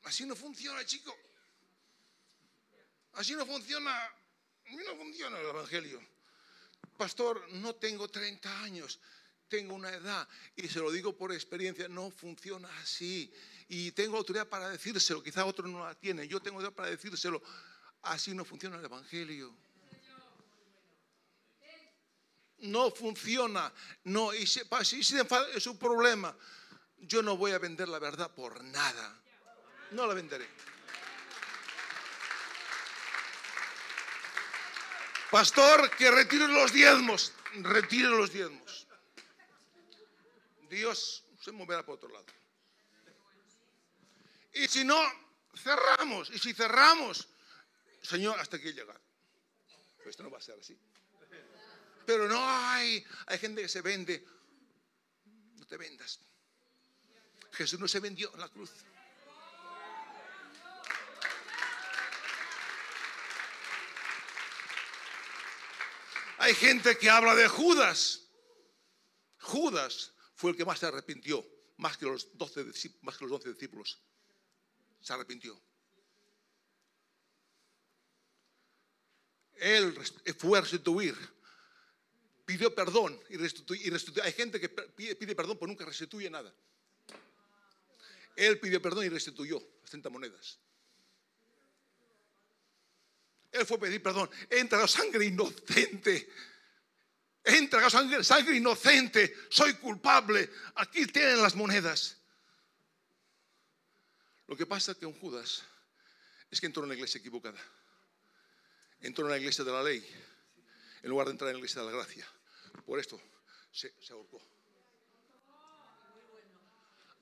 [0.02, 1.16] Así no funciona, chico.
[3.14, 3.92] Así no funciona,
[4.70, 6.00] no funciona el Evangelio.
[6.96, 9.00] Pastor, no tengo 30 años,
[9.48, 13.32] tengo una edad y se lo digo por experiencia, no funciona así.
[13.68, 17.42] Y tengo autoridad para decírselo, quizá otro no la tiene, yo tengo autoridad para decírselo.
[18.02, 19.54] Así no funciona el Evangelio.
[22.58, 23.72] No funciona,
[24.04, 25.16] no, y si, si
[25.54, 26.36] es un problema,
[26.98, 29.18] yo no voy a vender la verdad por nada.
[29.92, 30.46] No la venderé.
[35.30, 37.32] Pastor, que retire los diezmos.
[37.62, 38.86] Retire los diezmos.
[40.68, 42.26] Dios se moverá por otro lado.
[44.52, 45.00] Y si no,
[45.56, 46.30] cerramos.
[46.30, 47.28] Y si cerramos,
[48.02, 49.00] Señor, hasta aquí llegar.
[50.04, 50.76] esto no va a ser así.
[52.06, 54.26] Pero no hay, hay gente que se vende.
[55.56, 56.18] No te vendas.
[57.52, 58.70] Jesús no se vendió en la cruz.
[66.40, 68.22] Hay gente que habla de Judas.
[69.40, 72.64] Judas fue el que más se arrepintió, más que los 12,
[73.02, 74.00] más que los discípulos.
[75.02, 75.60] Se arrepintió.
[79.56, 79.94] Él
[80.38, 81.14] fue a restituir,
[82.46, 84.24] pidió perdón y restituyó.
[84.24, 86.54] Hay gente que pide, perdón pero nunca restituye nada.
[88.34, 90.58] Él pidió perdón y restituyó las 30 monedas.
[93.52, 94.30] Él fue a pedir perdón.
[94.48, 96.28] He entregado sangre inocente.
[97.44, 99.34] He entregado sangre, sangre inocente.
[99.48, 100.50] Soy culpable.
[100.76, 102.16] Aquí tienen las monedas.
[104.46, 105.62] Lo que pasa un Judas
[106.50, 107.60] es que entró en la iglesia equivocada.
[109.00, 110.04] Entró en la iglesia de la ley
[111.02, 112.26] en lugar de entrar en la iglesia de la gracia.
[112.84, 113.20] Por esto
[113.72, 114.40] se ahorcó.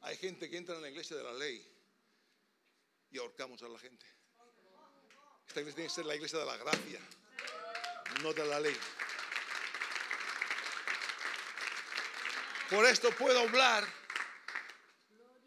[0.02, 1.66] Hay gente que entra en la iglesia de la ley
[3.10, 4.06] y ahorcamos a la gente.
[5.48, 7.00] Esta iglesia tiene que ser la iglesia de la gracia,
[8.22, 8.76] no de la ley.
[12.68, 13.88] Por esto puedo hablar,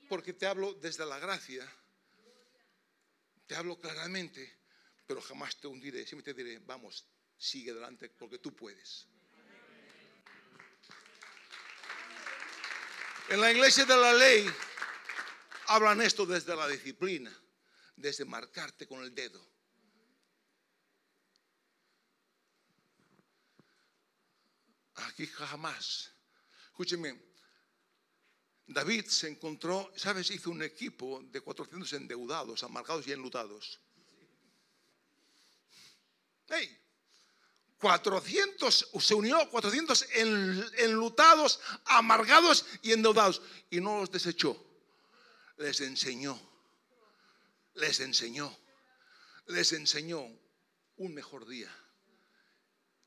[0.10, 1.72] porque te hablo desde la gracia,
[3.46, 4.62] te hablo claramente,
[5.06, 6.08] pero jamás te hundiré.
[6.08, 7.06] Siempre te diré, vamos,
[7.38, 9.08] sigue adelante, porque tú puedes.
[13.30, 14.52] En la iglesia de la ley
[15.68, 17.32] hablan esto desde la disciplina,
[17.96, 19.51] desde marcarte con el dedo
[25.08, 26.12] Aquí jamás.
[26.68, 27.20] Escúcheme,
[28.68, 30.32] David se encontró, ¿sabes?
[30.32, 33.80] Hizo un equipo de 400 endeudados, amargados y enlutados.
[36.48, 36.78] ¡Hey!
[37.80, 40.08] 400, se unió a 400
[40.78, 43.42] enlutados, amargados y endeudados.
[43.72, 44.56] Y no los desechó.
[45.58, 46.40] Les enseñó.
[47.74, 48.56] Les enseñó.
[49.48, 50.24] Les enseñó
[50.98, 51.76] un mejor día.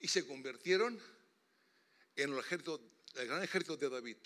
[0.01, 1.01] Y se convirtieron
[2.17, 2.81] en el, ejército,
[3.15, 4.17] el gran ejército de David.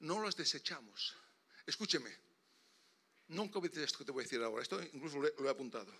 [0.00, 1.14] No los desechamos.
[1.66, 2.10] Escúcheme.
[3.28, 4.62] Nunca olvides esto que te voy a decir ahora.
[4.62, 5.92] Esto incluso lo he apuntado.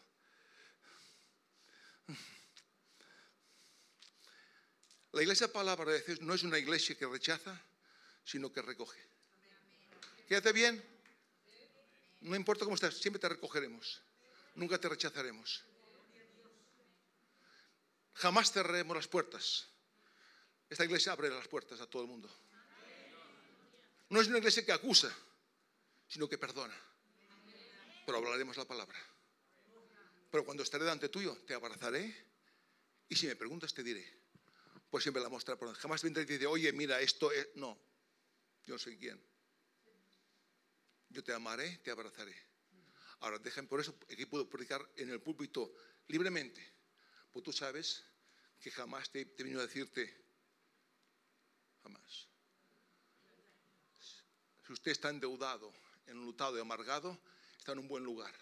[5.12, 7.60] La iglesia palabra de Dios no es una iglesia que rechaza,
[8.24, 8.98] sino que recoge.
[10.26, 10.82] Quédate bien.
[12.22, 14.00] No importa cómo estás, siempre te recogeremos.
[14.54, 15.62] Nunca te rechazaremos.
[18.14, 19.66] Jamás cerraremos las puertas.
[20.72, 22.28] Esta iglesia abre las puertas a todo el mundo.
[24.08, 25.14] No es una iglesia que acusa,
[26.08, 26.74] sino que perdona.
[28.06, 28.98] Pero hablaremos la palabra.
[30.30, 32.26] Pero cuando estaré delante tuyo, te abrazaré
[33.08, 34.22] y si me preguntas, te diré
[34.92, 37.48] pues siempre la mostrar por Jamás vendré y te dice, oye, mira, esto es...
[37.54, 37.78] No,
[38.66, 39.18] yo no soy quien.
[41.08, 42.36] Yo te amaré, te abrazaré.
[43.20, 45.74] Ahora, dejen por eso, aquí puedo predicar en el púlpito
[46.08, 46.62] libremente.
[47.30, 48.04] Pues tú sabes
[48.60, 50.21] que jamás te, he venido a decirte,
[51.82, 52.28] jamás.
[54.66, 55.72] Si usted está endeudado,
[56.06, 57.18] enlutado y amargado,
[57.58, 58.32] está en un buen lugar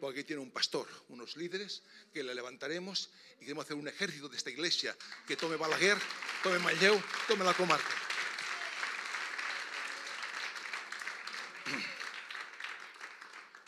[0.00, 4.28] porque aquí tiene un pastor, unos líderes que le levantaremos y queremos hacer un ejército
[4.28, 4.96] de esta iglesia
[5.26, 5.98] que tome Balaguer,
[6.42, 7.94] tome Malleu, tome la comarca.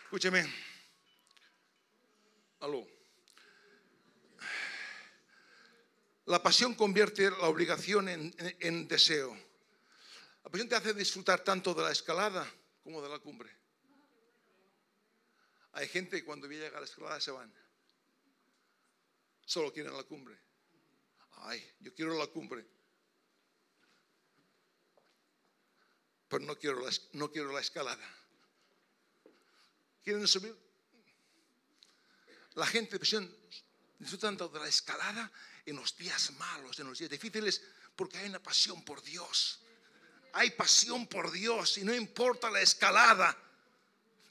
[0.05, 0.72] Escúcheme.
[6.33, 9.37] La pasión convierte la obligación en, deseo.
[10.43, 12.51] La pasión te hace disfrutar tanto de la escalada
[12.83, 13.55] como de la cumbre.
[15.73, 17.53] Hay gente que cuando llega a la escalada se van.
[19.45, 20.41] Solo quieren la cumbre.
[21.43, 22.67] Ay, yo quiero la cumbre.
[26.29, 28.09] Pero no quiero la, quiero la escalada.
[30.03, 30.57] ¿Quieren subir?
[32.55, 32.99] La gente
[33.99, 35.31] disfruta tanto de la escalada
[35.65, 37.63] en los días malos, en los días difíciles,
[37.95, 39.61] porque hay una pasión por Dios.
[40.33, 43.37] Hay pasión por Dios y no importa la escalada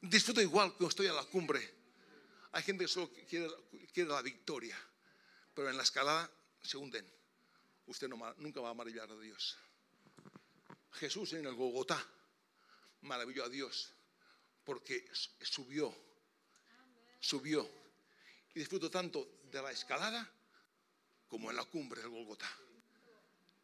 [0.02, 1.82] disfruto igual que estoy a la cumbre.
[2.54, 4.78] Hay gente que solo quiere, la victoria,
[5.54, 6.30] pero en la escalada
[6.62, 7.08] se hunden.
[7.86, 9.58] Usted nunca va a maravillar a Dios.
[10.94, 12.06] Jesús en el Gogotá
[13.02, 13.94] maravilló a Dios
[14.66, 15.10] porque
[15.42, 15.96] subió,
[17.20, 17.70] subió
[18.54, 20.30] y disfruto tanto de la escalada
[21.32, 22.52] como en la cumbre del Golgotá.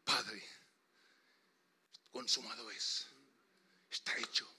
[0.06, 0.42] Padre,
[2.10, 3.08] consumado es,
[3.92, 4.50] está hecho.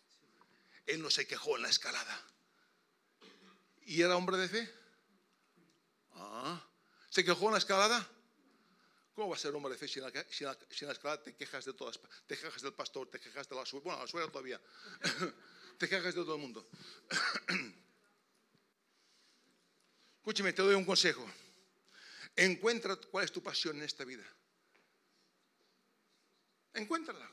[0.85, 2.23] Él no se quejó en la escalada.
[3.87, 4.71] ¿Y era hombre de fe?
[6.17, 6.63] Ah,
[7.09, 8.07] ¿se quejó en la escalada?
[9.15, 10.13] ¿Cómo va a ser hombre de fe si en la,
[10.93, 11.99] escalada te quejas de todas?
[12.27, 14.61] Te quejas del pastor, te quejas de la suegra, bueno, la suegra todavía.
[15.79, 16.69] te quejas de todo el mundo.
[20.19, 21.27] Escúcheme, te doy un consejo.
[22.39, 24.23] Encuentra cuál es tu pasión en esta vida.
[26.73, 27.29] Encuéntrala.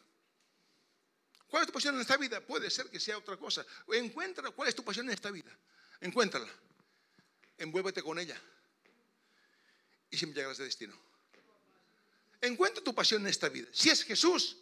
[1.48, 2.42] ¿Cuál es tu pasión en esta vida?
[2.42, 3.64] Puede ser que sea otra cosa.
[3.94, 5.56] Encuentra cuál es tu pasión en esta vida.
[6.02, 6.52] Encuéntrala.
[7.60, 8.42] Envuélvete con ella.
[10.10, 11.00] Y siempre llegarás de destino.
[12.42, 13.68] Encuentra tu pasión en esta vida.
[13.72, 14.58] Si es Jesús,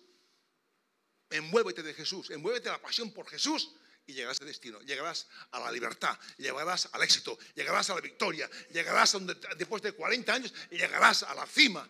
[1.30, 2.32] envuélvete de Jesús.
[2.32, 3.72] Envuélvete la pasión por Jesús
[4.06, 4.80] y llegarás de destino.
[4.82, 9.82] Llegarás a la libertad, llegarás al éxito, llegarás a la victoria, llegarás a donde, después
[9.82, 11.88] de 40 años, llegarás a la cima.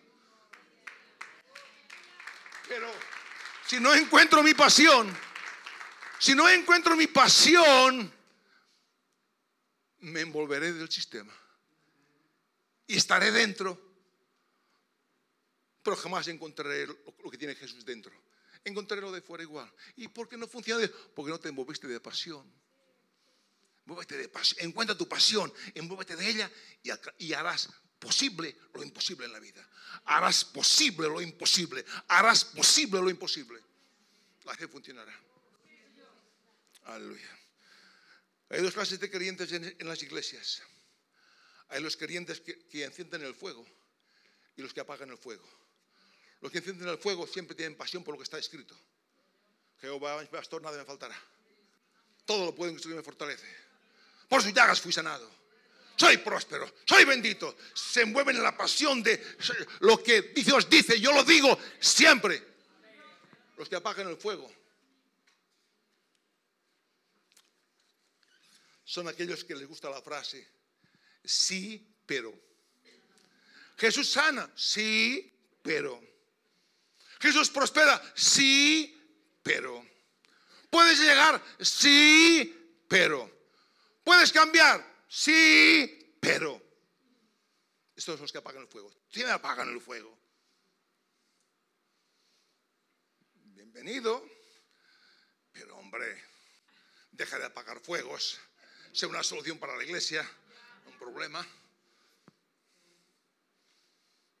[2.68, 2.90] Pero
[3.66, 5.14] si no encuentro mi pasión,
[6.18, 8.12] si no encuentro mi pasión,
[9.98, 11.32] me envolveré del sistema
[12.86, 13.80] y estaré dentro,
[15.82, 18.12] pero jamás encontraré lo que tiene Jesús dentro.
[18.64, 19.70] Encontraré lo de fuera igual.
[19.96, 20.90] ¿Y por qué no funciona?
[21.14, 22.50] Porque no te envolviste de pasión.
[23.86, 24.66] Envuélvete de pasión.
[24.66, 26.50] Encuentra tu pasión, envuélvete de ella
[27.18, 29.68] y harás posible lo imposible en la vida.
[30.04, 31.84] Harás posible lo imposible.
[32.08, 33.60] Harás posible lo imposible.
[34.44, 35.14] La fe funcionará.
[36.84, 37.38] Aleluya.
[38.50, 40.62] Hay dos clases de creyentes en, las iglesias.
[41.68, 43.66] Hay los creyentes que, que, encienden el fuego
[44.56, 45.48] y los que apagan el fuego.
[46.44, 48.78] Los que encienden el fuego siempre tienen pasión por lo que está escrito.
[49.80, 51.18] Jehová, mi pastor, nada me faltará.
[52.26, 53.46] Todo lo puedo en que me fortalece.
[54.28, 55.26] Por sus llagas fui sanado.
[55.96, 57.56] soy próspero, soy bendito.
[57.72, 59.38] Se mueven en la pasión de
[59.80, 62.42] lo que Dios dice, yo lo digo siempre.
[63.56, 64.52] Los que apagan el fuego
[68.84, 70.46] son aquellos que les gusta la frase,
[71.24, 72.38] sí, pero.
[73.78, 75.32] Jesús sana, sí,
[75.62, 76.13] pero.
[77.24, 78.94] Jesús prospera, sí,
[79.42, 79.82] pero.
[80.68, 83.48] Puedes llegar, sí, pero.
[84.04, 86.60] Puedes cambiar, sí, pero.
[87.96, 88.92] Estos son los que apagan el fuego.
[89.10, 90.14] ¿Quién apagan el fuego?
[93.32, 94.22] Bienvenido.
[95.50, 96.22] Pero hombre,
[97.10, 98.38] deja de apagar fuegos.
[98.92, 100.30] Sea una solución para la iglesia,
[100.84, 101.46] un problema.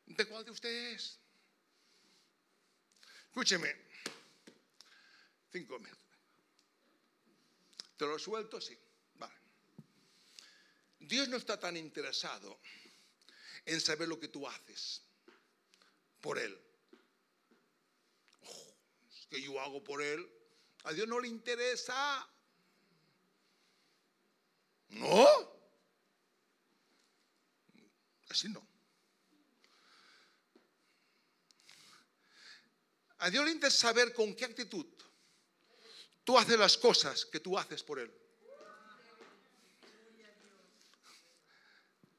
[0.04, 1.23] ¿De cuál de ustedes?
[3.34, 3.74] Escúcheme.
[5.50, 6.06] Cinco minutos.
[7.96, 8.60] ¿Te lo suelto?
[8.60, 8.78] Sí.
[9.14, 9.34] Vale.
[11.00, 12.60] Dios no está tan interesado
[13.64, 15.02] en saber lo que tú haces
[16.20, 16.56] por Él.
[19.10, 20.30] Es que yo hago por Él.
[20.84, 22.30] A Dios no le interesa.
[24.90, 25.26] No.
[28.28, 28.73] Así no.
[33.24, 34.84] A Dios le interesa saber con qué actitud
[36.24, 38.12] tú haces las cosas que tú haces por Él.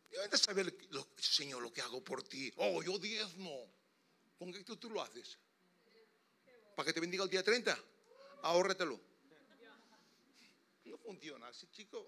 [0.09, 0.75] Dios le interesa saber,
[1.19, 2.51] Señor, lo que hago por ti.
[2.55, 3.71] Oh, yo diezmo.
[4.39, 5.37] ¿Con qué actitud tú lo haces?
[6.75, 7.77] ¿Para que te bendiga el día 30?
[8.41, 8.99] Ahórretelo.
[10.85, 12.03] No funciona así, chico.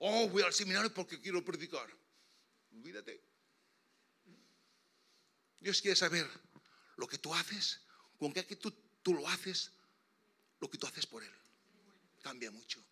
[0.00, 1.88] Oh, voy al seminario porque quiero predicar.
[2.74, 3.22] Olvídate.
[5.60, 6.28] Dios quiere saber
[6.96, 7.80] lo que tú haces,
[8.18, 8.72] con qué actitud
[9.02, 9.72] tú lo haces,
[10.60, 11.32] lo que tú haces por Él.
[12.22, 12.82] Cambia mucho.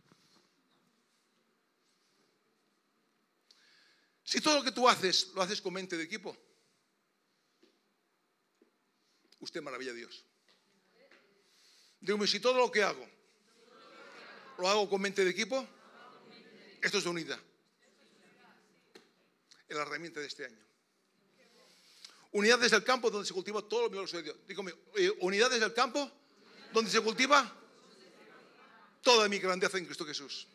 [4.25, 6.37] Si todo lo que tú haces lo haces con mente de equipo,
[9.41, 10.25] usted maravilla a Dios.
[12.01, 13.09] Dígame, si todo lo que hago
[14.59, 15.67] lo hago con mente de equipo,
[16.81, 17.41] esto es unidad.
[19.69, 20.72] Es la herramienta de este año.
[22.33, 24.37] Unidad desde el campo donde se cultiva todo lo milagroso de Dios.
[24.49, 26.11] Dígame, eh, unidad desde el campo
[26.73, 27.55] donde se cultiva
[29.03, 30.47] toda mi grandeza en Cristo Jesús.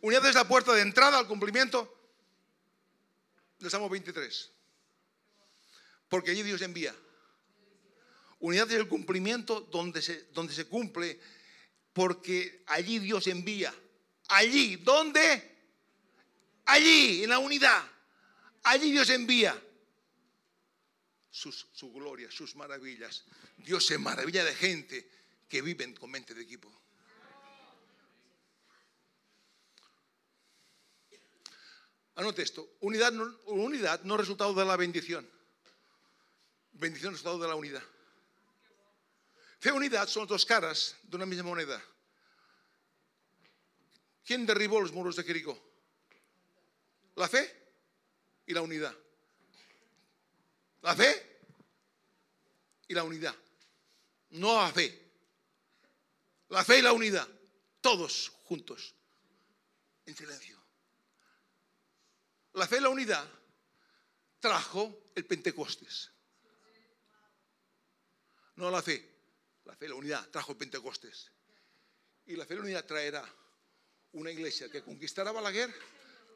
[0.00, 1.96] Unidad desde la puerta de entrada al cumplimiento
[3.60, 4.50] del Salmo 23.
[6.08, 6.94] Porque allí Dios envía.
[8.40, 11.20] Unidad desde el cumplimiento donde se, donde se cumple,
[11.92, 13.72] porque allí Dios envía.
[14.28, 15.56] Allí, ¿dónde?
[16.64, 17.84] Allí, en la unidad.
[18.64, 19.56] Allí Dios envía
[21.34, 23.24] su gloria, sus maravillas.
[23.58, 25.10] Dios se maravilla de gente
[25.48, 26.72] que viven con mente de equipo.
[32.16, 35.28] Anote esto, unidad no, unidad no resultado de la bendición.
[36.72, 37.82] Bendición resultado de la unidad.
[39.58, 41.82] Fe unidad son dos caras de una misma moneda.
[44.24, 45.58] ¿Quién derribó los muros de Jericó?
[47.16, 47.52] La fe
[48.46, 48.94] y la unidad.
[50.84, 51.38] La fe
[52.88, 53.34] y la unidad.
[54.30, 55.12] No la fe.
[56.50, 57.26] La fe y la unidad.
[57.80, 58.94] Todos juntos.
[60.04, 60.62] En silencio.
[62.52, 63.26] La fe y la unidad
[64.38, 66.10] trajo el Pentecostes.
[68.56, 69.10] No la fe.
[69.64, 71.32] La fe y la unidad trajo el Pentecostes.
[72.26, 73.26] Y la fe y la unidad traerá
[74.12, 75.74] una iglesia que conquistará Balaguer,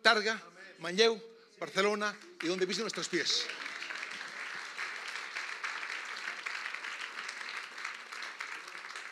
[0.02, 0.42] Targa,
[0.78, 1.22] Manlleu,
[1.58, 3.46] Barcelona y donde pisen nuestros pies.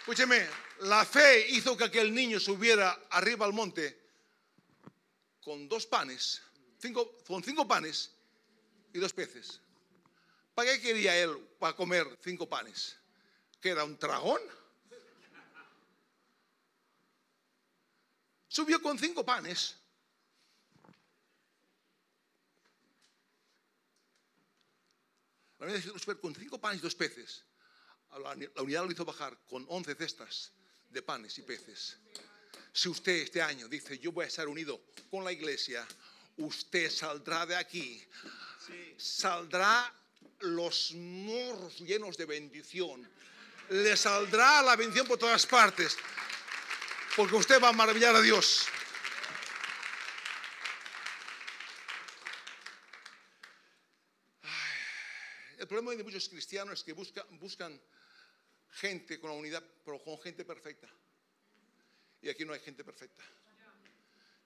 [0.06, 0.46] Escúcheme,
[0.82, 4.00] la fe hizo que aquel niño subiera arriba al monte
[5.42, 6.40] con dos panes,
[7.26, 8.12] con cinco panes
[8.92, 9.60] y dos peces.
[10.54, 12.96] ¿Para qué quería él para comer cinco panes?
[13.60, 14.40] ¿Que era un dragón?
[18.46, 19.74] Subió con cinco panes.
[25.58, 25.66] La
[26.20, 27.45] con cinco panes y dos peces
[28.18, 30.52] la unidad lo hizo bajar con 11 cestas
[30.90, 31.98] de panes y peces.
[32.72, 35.86] Si usted este año dice, yo voy a estar unido con la iglesia,
[36.36, 38.02] usted saldrá de aquí,
[38.96, 39.92] saldrá
[40.40, 43.08] los morros llenos de bendición,
[43.70, 45.96] le saldrá la bendición por todas partes,
[47.16, 48.66] porque usted va a maravillar a Dios.
[55.58, 57.80] El problema de muchos cristianos es que buscan
[58.76, 60.88] gente con la unidad, pero con gente perfecta.
[62.22, 63.22] Y aquí no hay gente perfecta.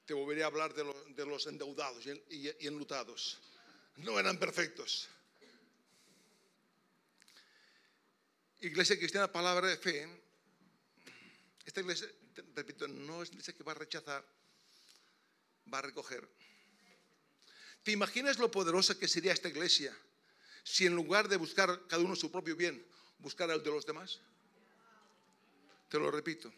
[0.07, 3.39] te volveré a hablar de, lo- de los endeudados y, y- y enlutados.
[3.99, 5.09] No eran perfectos.
[8.61, 10.09] Iglesia Cristiana Palabra de Fe.
[11.64, 12.09] Esta iglesia,
[12.57, 14.24] repito, no es iglesia que va a rechazar,
[15.72, 16.28] va a recoger.
[17.85, 19.97] ¿Te imaginas lo poderosa que sería esta iglesia
[20.64, 22.85] si en lugar de buscar cada uno su propio bien,
[23.20, 24.20] buscara el de los demás?
[25.88, 26.52] Te lo repito.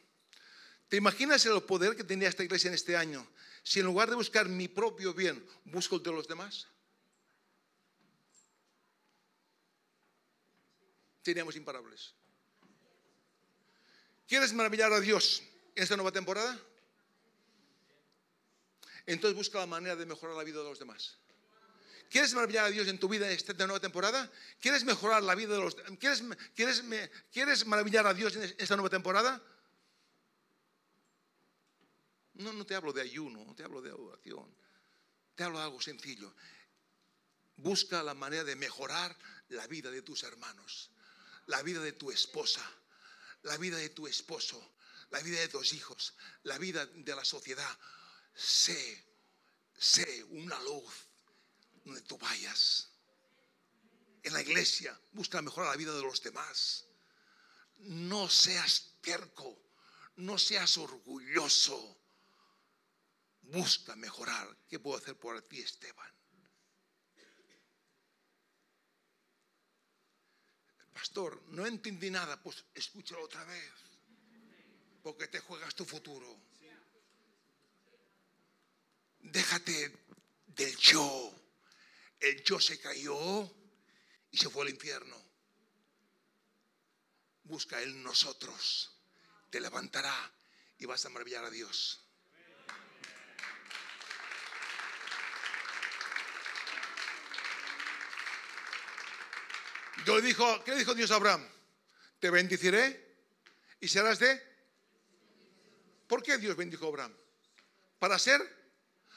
[0.88, 3.26] ¿Te imaginas el poder que tenía esta iglesia en este año
[3.62, 6.66] si en lugar de buscar mi propio bien, busco el de los demás?
[11.22, 12.14] Seríamos imparables.
[14.26, 15.42] ¿Quieres maravillar a Dios
[15.74, 16.58] en esta nueva temporada?
[19.06, 21.18] Entonces busca la manera de mejorar la vida de los demás.
[22.12, 24.30] ¿Quieres maravillar a Dios en tu vida en esta nueva temporada?
[24.60, 26.22] ¿Quieres mejorar la vida de los ¿Quieres,
[26.54, 26.84] quieres,
[27.32, 29.42] ¿Quieres maravillar a Dios en esta nueva temporada?
[32.34, 34.54] No, no te hablo de ayuno, no te hablo de oración.
[35.34, 36.34] Te hablo de algo sencillo.
[37.56, 39.16] Busca la manera de mejorar
[39.48, 40.90] la vida de tus hermanos,
[41.46, 42.60] la vida de tu esposa,
[43.40, 44.74] la vida de tu esposo,
[45.08, 47.78] la vida de tus hijos, la vida de la sociedad.
[48.34, 49.02] Sé,
[49.78, 51.11] sé una luz
[51.84, 52.90] donde tú vayas.
[54.22, 56.86] En la iglesia, busca mejorar la vida de los demás.
[57.78, 59.58] No seas terco,
[60.16, 61.98] no seas orgulloso.
[63.42, 64.56] Busca mejorar.
[64.68, 66.12] ¿Qué puedo hacer por ti, Esteban?
[70.92, 72.40] Pastor, no entendí nada.
[72.40, 73.72] Pues escúchalo otra vez.
[75.02, 76.38] Porque te juegas tu futuro.
[79.18, 80.04] Déjate
[80.46, 81.41] del yo.
[82.22, 83.52] El yo se cayó
[84.30, 85.16] y se fue al infierno.
[87.42, 88.96] Busca en nosotros.
[89.50, 90.32] Te levantará
[90.78, 91.98] y vas a maravillar a Dios.
[100.06, 101.44] Le dijo, ¿qué le dijo Dios a Abraham?
[102.20, 103.16] Te bendeciré
[103.80, 104.40] y serás de.
[106.06, 107.16] ¿Por qué Dios bendijo a Abraham?
[107.98, 108.61] ¿Para ser?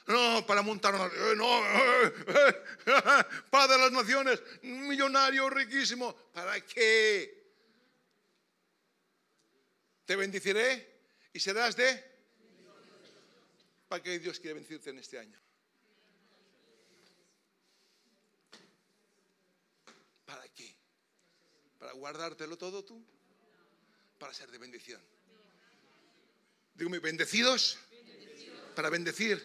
[0.07, 1.07] No, para montar una.
[1.35, 2.63] No, eh, eh,
[3.49, 6.15] Padre de las naciones, millonario riquísimo.
[6.31, 7.43] ¿Para qué?
[10.05, 10.99] Te bendeciré
[11.33, 12.15] y serás de.
[13.87, 15.39] ¿Para qué Dios quiere bendecirte en este año?
[20.25, 20.75] ¿Para qué?
[21.79, 23.03] ¿Para guardártelo todo tú?
[24.19, 25.01] Para ser de bendición.
[26.75, 27.79] Dígame, bendecidos
[28.75, 29.41] para bendecir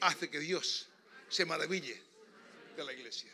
[0.00, 0.88] hace que Dios
[1.28, 2.02] se maraville
[2.76, 3.32] de la iglesia.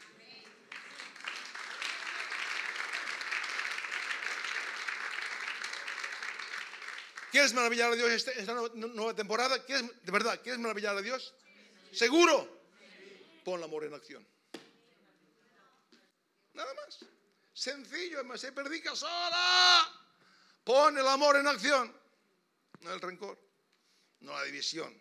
[7.31, 9.65] ¿Quieres maravillar a Dios esta, esta nueva- temporada?
[9.65, 11.35] ¿Quieres, de verdad, ¿quieres maravillar a Dios?
[11.91, 12.61] ¿Seguro?
[13.45, 14.27] Pon el amor en acción.
[16.53, 17.05] Nada más.
[17.55, 19.89] Sencillo, además se predica sola.
[20.63, 21.95] Pon el amor en acción.
[22.81, 23.39] No el rencor,
[24.21, 24.93] no la división,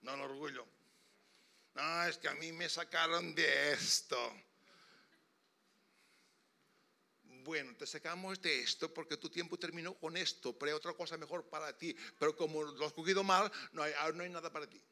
[0.00, 0.66] no el orgullo.
[1.74, 4.18] No, es que a mí me sacaron de esto.
[7.22, 11.16] Bueno, te sacamos de esto porque tu tiempo terminó con esto, pero hay otra cosa
[11.16, 11.96] mejor para ti.
[12.18, 14.82] Pero como lo has cogido mal, no hay, ahora no hay nada para ti.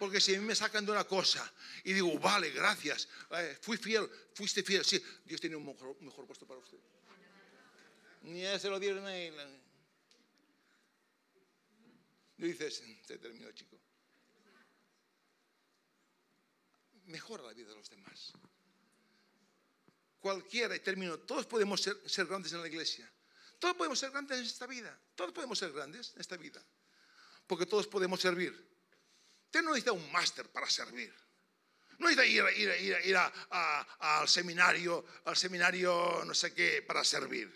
[0.00, 1.52] Porque si a mí me sacan de una cosa
[1.84, 6.26] y digo, vale, gracias, eh, fui fiel, fuiste fiel, sí, Dios tiene un mejor, mejor
[6.26, 6.78] puesto para usted.
[8.22, 9.34] Ni a ese lo dieron a él.
[12.38, 13.78] Y dices, se terminó, chico.
[17.10, 18.32] Mejora la vida de los demás.
[20.20, 23.10] Cualquiera, y termino, todos podemos ser, grandes en la iglesia.
[23.58, 24.96] Todos podemos ser grandes en esta vida.
[25.16, 26.64] Todos podemos ser grandes en esta vida.
[27.46, 28.52] Porque todos podemos servir.
[29.46, 31.12] Usted no necesita un máster para servir.
[31.98, 33.80] No necesita ir, ir, ir, ir a-
[34.20, 37.50] al seminario, al seminario no sé qué, para servir.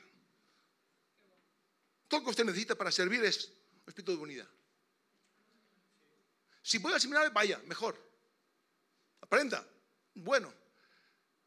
[2.08, 4.48] Todo lo que usted necesita para servir es un espíritu de unidad.
[6.62, 8.13] Si voy al seminario, vaya, mejor.
[9.24, 9.66] Aprenda.
[10.14, 10.52] Bueno.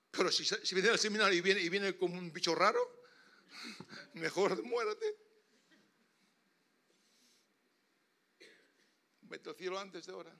[0.09, 2.79] Pero si, viene al seminario y viene, y viene como un bicho raro,
[4.13, 5.15] mejor muérate.
[9.21, 10.35] Vete al cielo antes de ahora.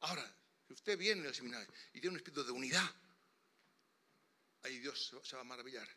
[0.00, 0.36] Ahora,
[0.66, 2.94] si usted viene al seminario y tiene un espíritu de unidad,
[4.64, 5.88] ahí Dios se va a maravillar.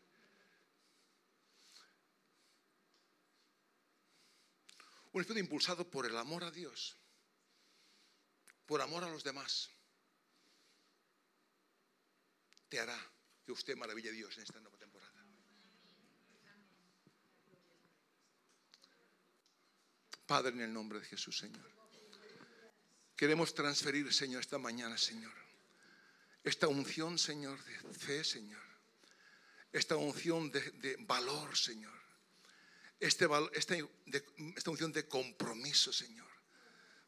[5.11, 6.95] Un espíritu impulsado por el amor a Dios,
[8.71, 9.69] por amor a los demás,
[12.69, 12.97] te hará
[13.45, 15.11] que usted maraville a Dios en esta nueva temporada.
[20.25, 21.69] Padre, en el nombre de Jesús, Señor.
[23.17, 25.33] Queremos transferir, Señor, esta mañana, Señor,
[26.41, 28.63] esta unción, Señor, de fe, Señor.
[29.73, 32.01] Esta unción de, valor, Señor.
[33.01, 33.27] Este,
[34.55, 36.31] esta unción de compromiso, Señor.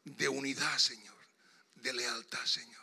[0.04, 1.23] De unidad, Señor.
[1.84, 2.80] De lealtad, Señor.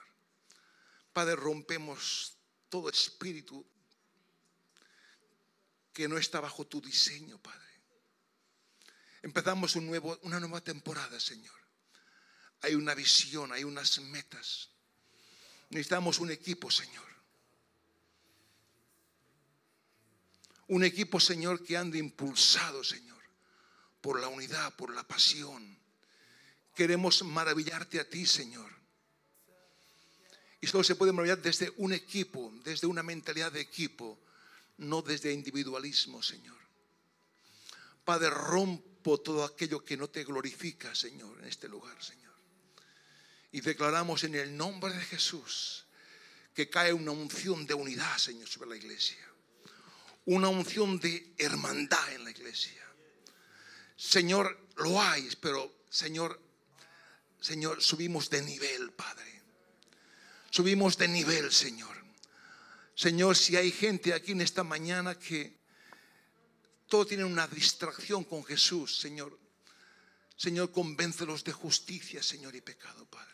[1.12, 2.38] Padre, rompemos
[2.70, 3.66] todo espíritu
[5.92, 7.82] que no está bajo tu diseño, Padre.
[9.24, 11.60] Empezamos un nuevo, una nueva temporada, Señor.
[12.62, 14.70] Hay una visión, hay unas metas.
[15.72, 17.10] Necesitamos un equipo, Señor.
[20.68, 23.24] Un equipo, Señor, que ande impulsado, Señor,
[24.00, 25.80] por la unidad, por la pasión.
[26.76, 28.81] Queremos maravillarte a ti, Señor.
[30.62, 34.20] Y solo se puede maravillar desde un equipo, desde una mentalidad de equipo,
[34.78, 36.58] no desde individualismo, Señor.
[38.06, 42.34] Padre, rompo todo aquello que no te glorifica, Señor, en este lugar, Señor.
[43.52, 45.86] Y declaramos en el nombre de Jesús
[46.54, 49.18] que cae una unción de unidad, Señor, sobre la iglesia.
[50.26, 52.86] Una unción de hermandad en la iglesia.
[53.98, 56.40] Señor, lo hay, pero Señor,
[57.40, 59.41] Señor, subimos de nivel, Padre.
[60.52, 61.96] Subimos de nivel, Señor.
[62.94, 65.58] Señor, si hay gente aquí en esta mañana que
[66.90, 69.40] todo tiene una distracción con Jesús, Señor.
[70.36, 73.32] Señor, convéncelos de justicia, Señor, y pecado, Padre.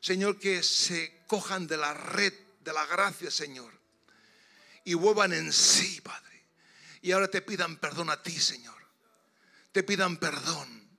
[0.00, 3.72] Señor, que se cojan de la red de la gracia, Señor,
[4.84, 6.44] y vuelvan en sí, Padre.
[7.02, 8.82] Y ahora te pidan perdón a ti, Señor.
[9.70, 10.98] Te pidan perdón.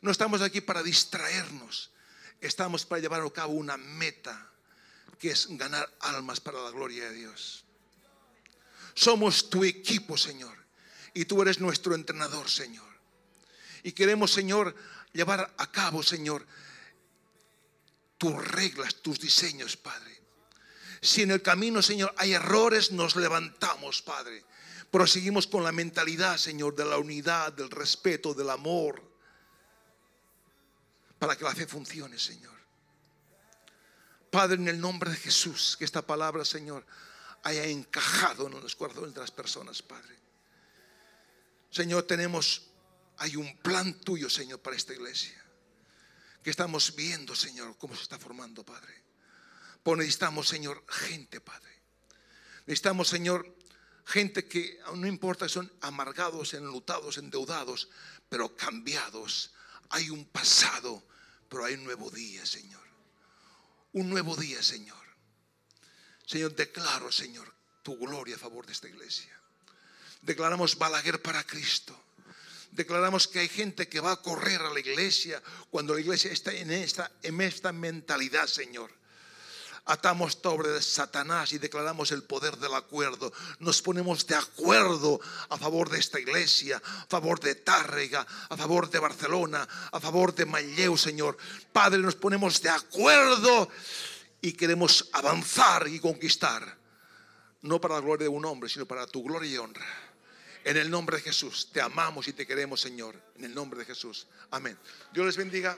[0.00, 1.91] No estamos aquí para distraernos
[2.42, 4.50] estamos para llevar a cabo una meta
[5.18, 7.64] que es ganar almas para la gloria de Dios.
[8.94, 10.56] Somos tu equipo, Señor,
[11.14, 12.88] y tú eres nuestro entrenador, Señor.
[13.84, 14.74] Y queremos, Señor,
[15.12, 16.44] llevar a cabo, Señor,
[18.18, 20.20] tus reglas, tus diseños, Padre.
[21.00, 24.44] Si en el camino, Señor, hay errores, nos levantamos, Padre.
[24.90, 29.11] Proseguimos con la mentalidad, Señor, de la unidad, del respeto, del amor
[31.22, 32.58] para que la fe funcione, Señor.
[34.28, 36.84] Padre, en el nombre de Jesús, que esta palabra, Señor,
[37.44, 40.18] haya encajado en los corazones de las personas, Padre.
[41.70, 42.70] Señor, tenemos,
[43.18, 45.40] hay un plan tuyo, Señor, para esta iglesia.
[46.42, 49.04] Que estamos viendo, Señor, cómo se está formando, Padre.
[49.84, 51.82] Pues necesitamos, Señor, gente, Padre.
[52.66, 53.46] Necesitamos, Señor,
[54.06, 57.90] gente que no importa si son amargados, enlutados, endeudados,
[58.28, 59.52] pero cambiados.
[59.88, 61.11] Hay un pasado
[61.52, 62.80] pero hay un nuevo día, Señor.
[63.92, 64.96] Un nuevo día, Señor.
[66.24, 69.38] Señor, declaro, Señor, tu gloria a favor de esta iglesia.
[70.22, 71.94] Declaramos Balaguer para Cristo.
[72.70, 76.54] Declaramos que hay gente que va a correr a la iglesia cuando la iglesia está
[76.54, 79.01] en esta, en esta mentalidad, Señor
[79.84, 83.32] atamos sobre de Satanás y declaramos el poder del acuerdo.
[83.58, 88.90] Nos ponemos de acuerdo a favor de esta iglesia, a favor de Tárrega, a favor
[88.90, 91.36] de Barcelona, a favor de Malleu, Señor.
[91.72, 93.68] Padre, nos ponemos de acuerdo
[94.40, 96.78] y queremos avanzar y conquistar.
[97.62, 99.86] No para la gloria de un hombre, sino para tu gloria y honra.
[100.64, 103.20] En el nombre de Jesús, te amamos y te queremos, Señor.
[103.36, 104.26] En el nombre de Jesús.
[104.50, 104.78] Amén.
[105.12, 105.76] Dios les bendiga.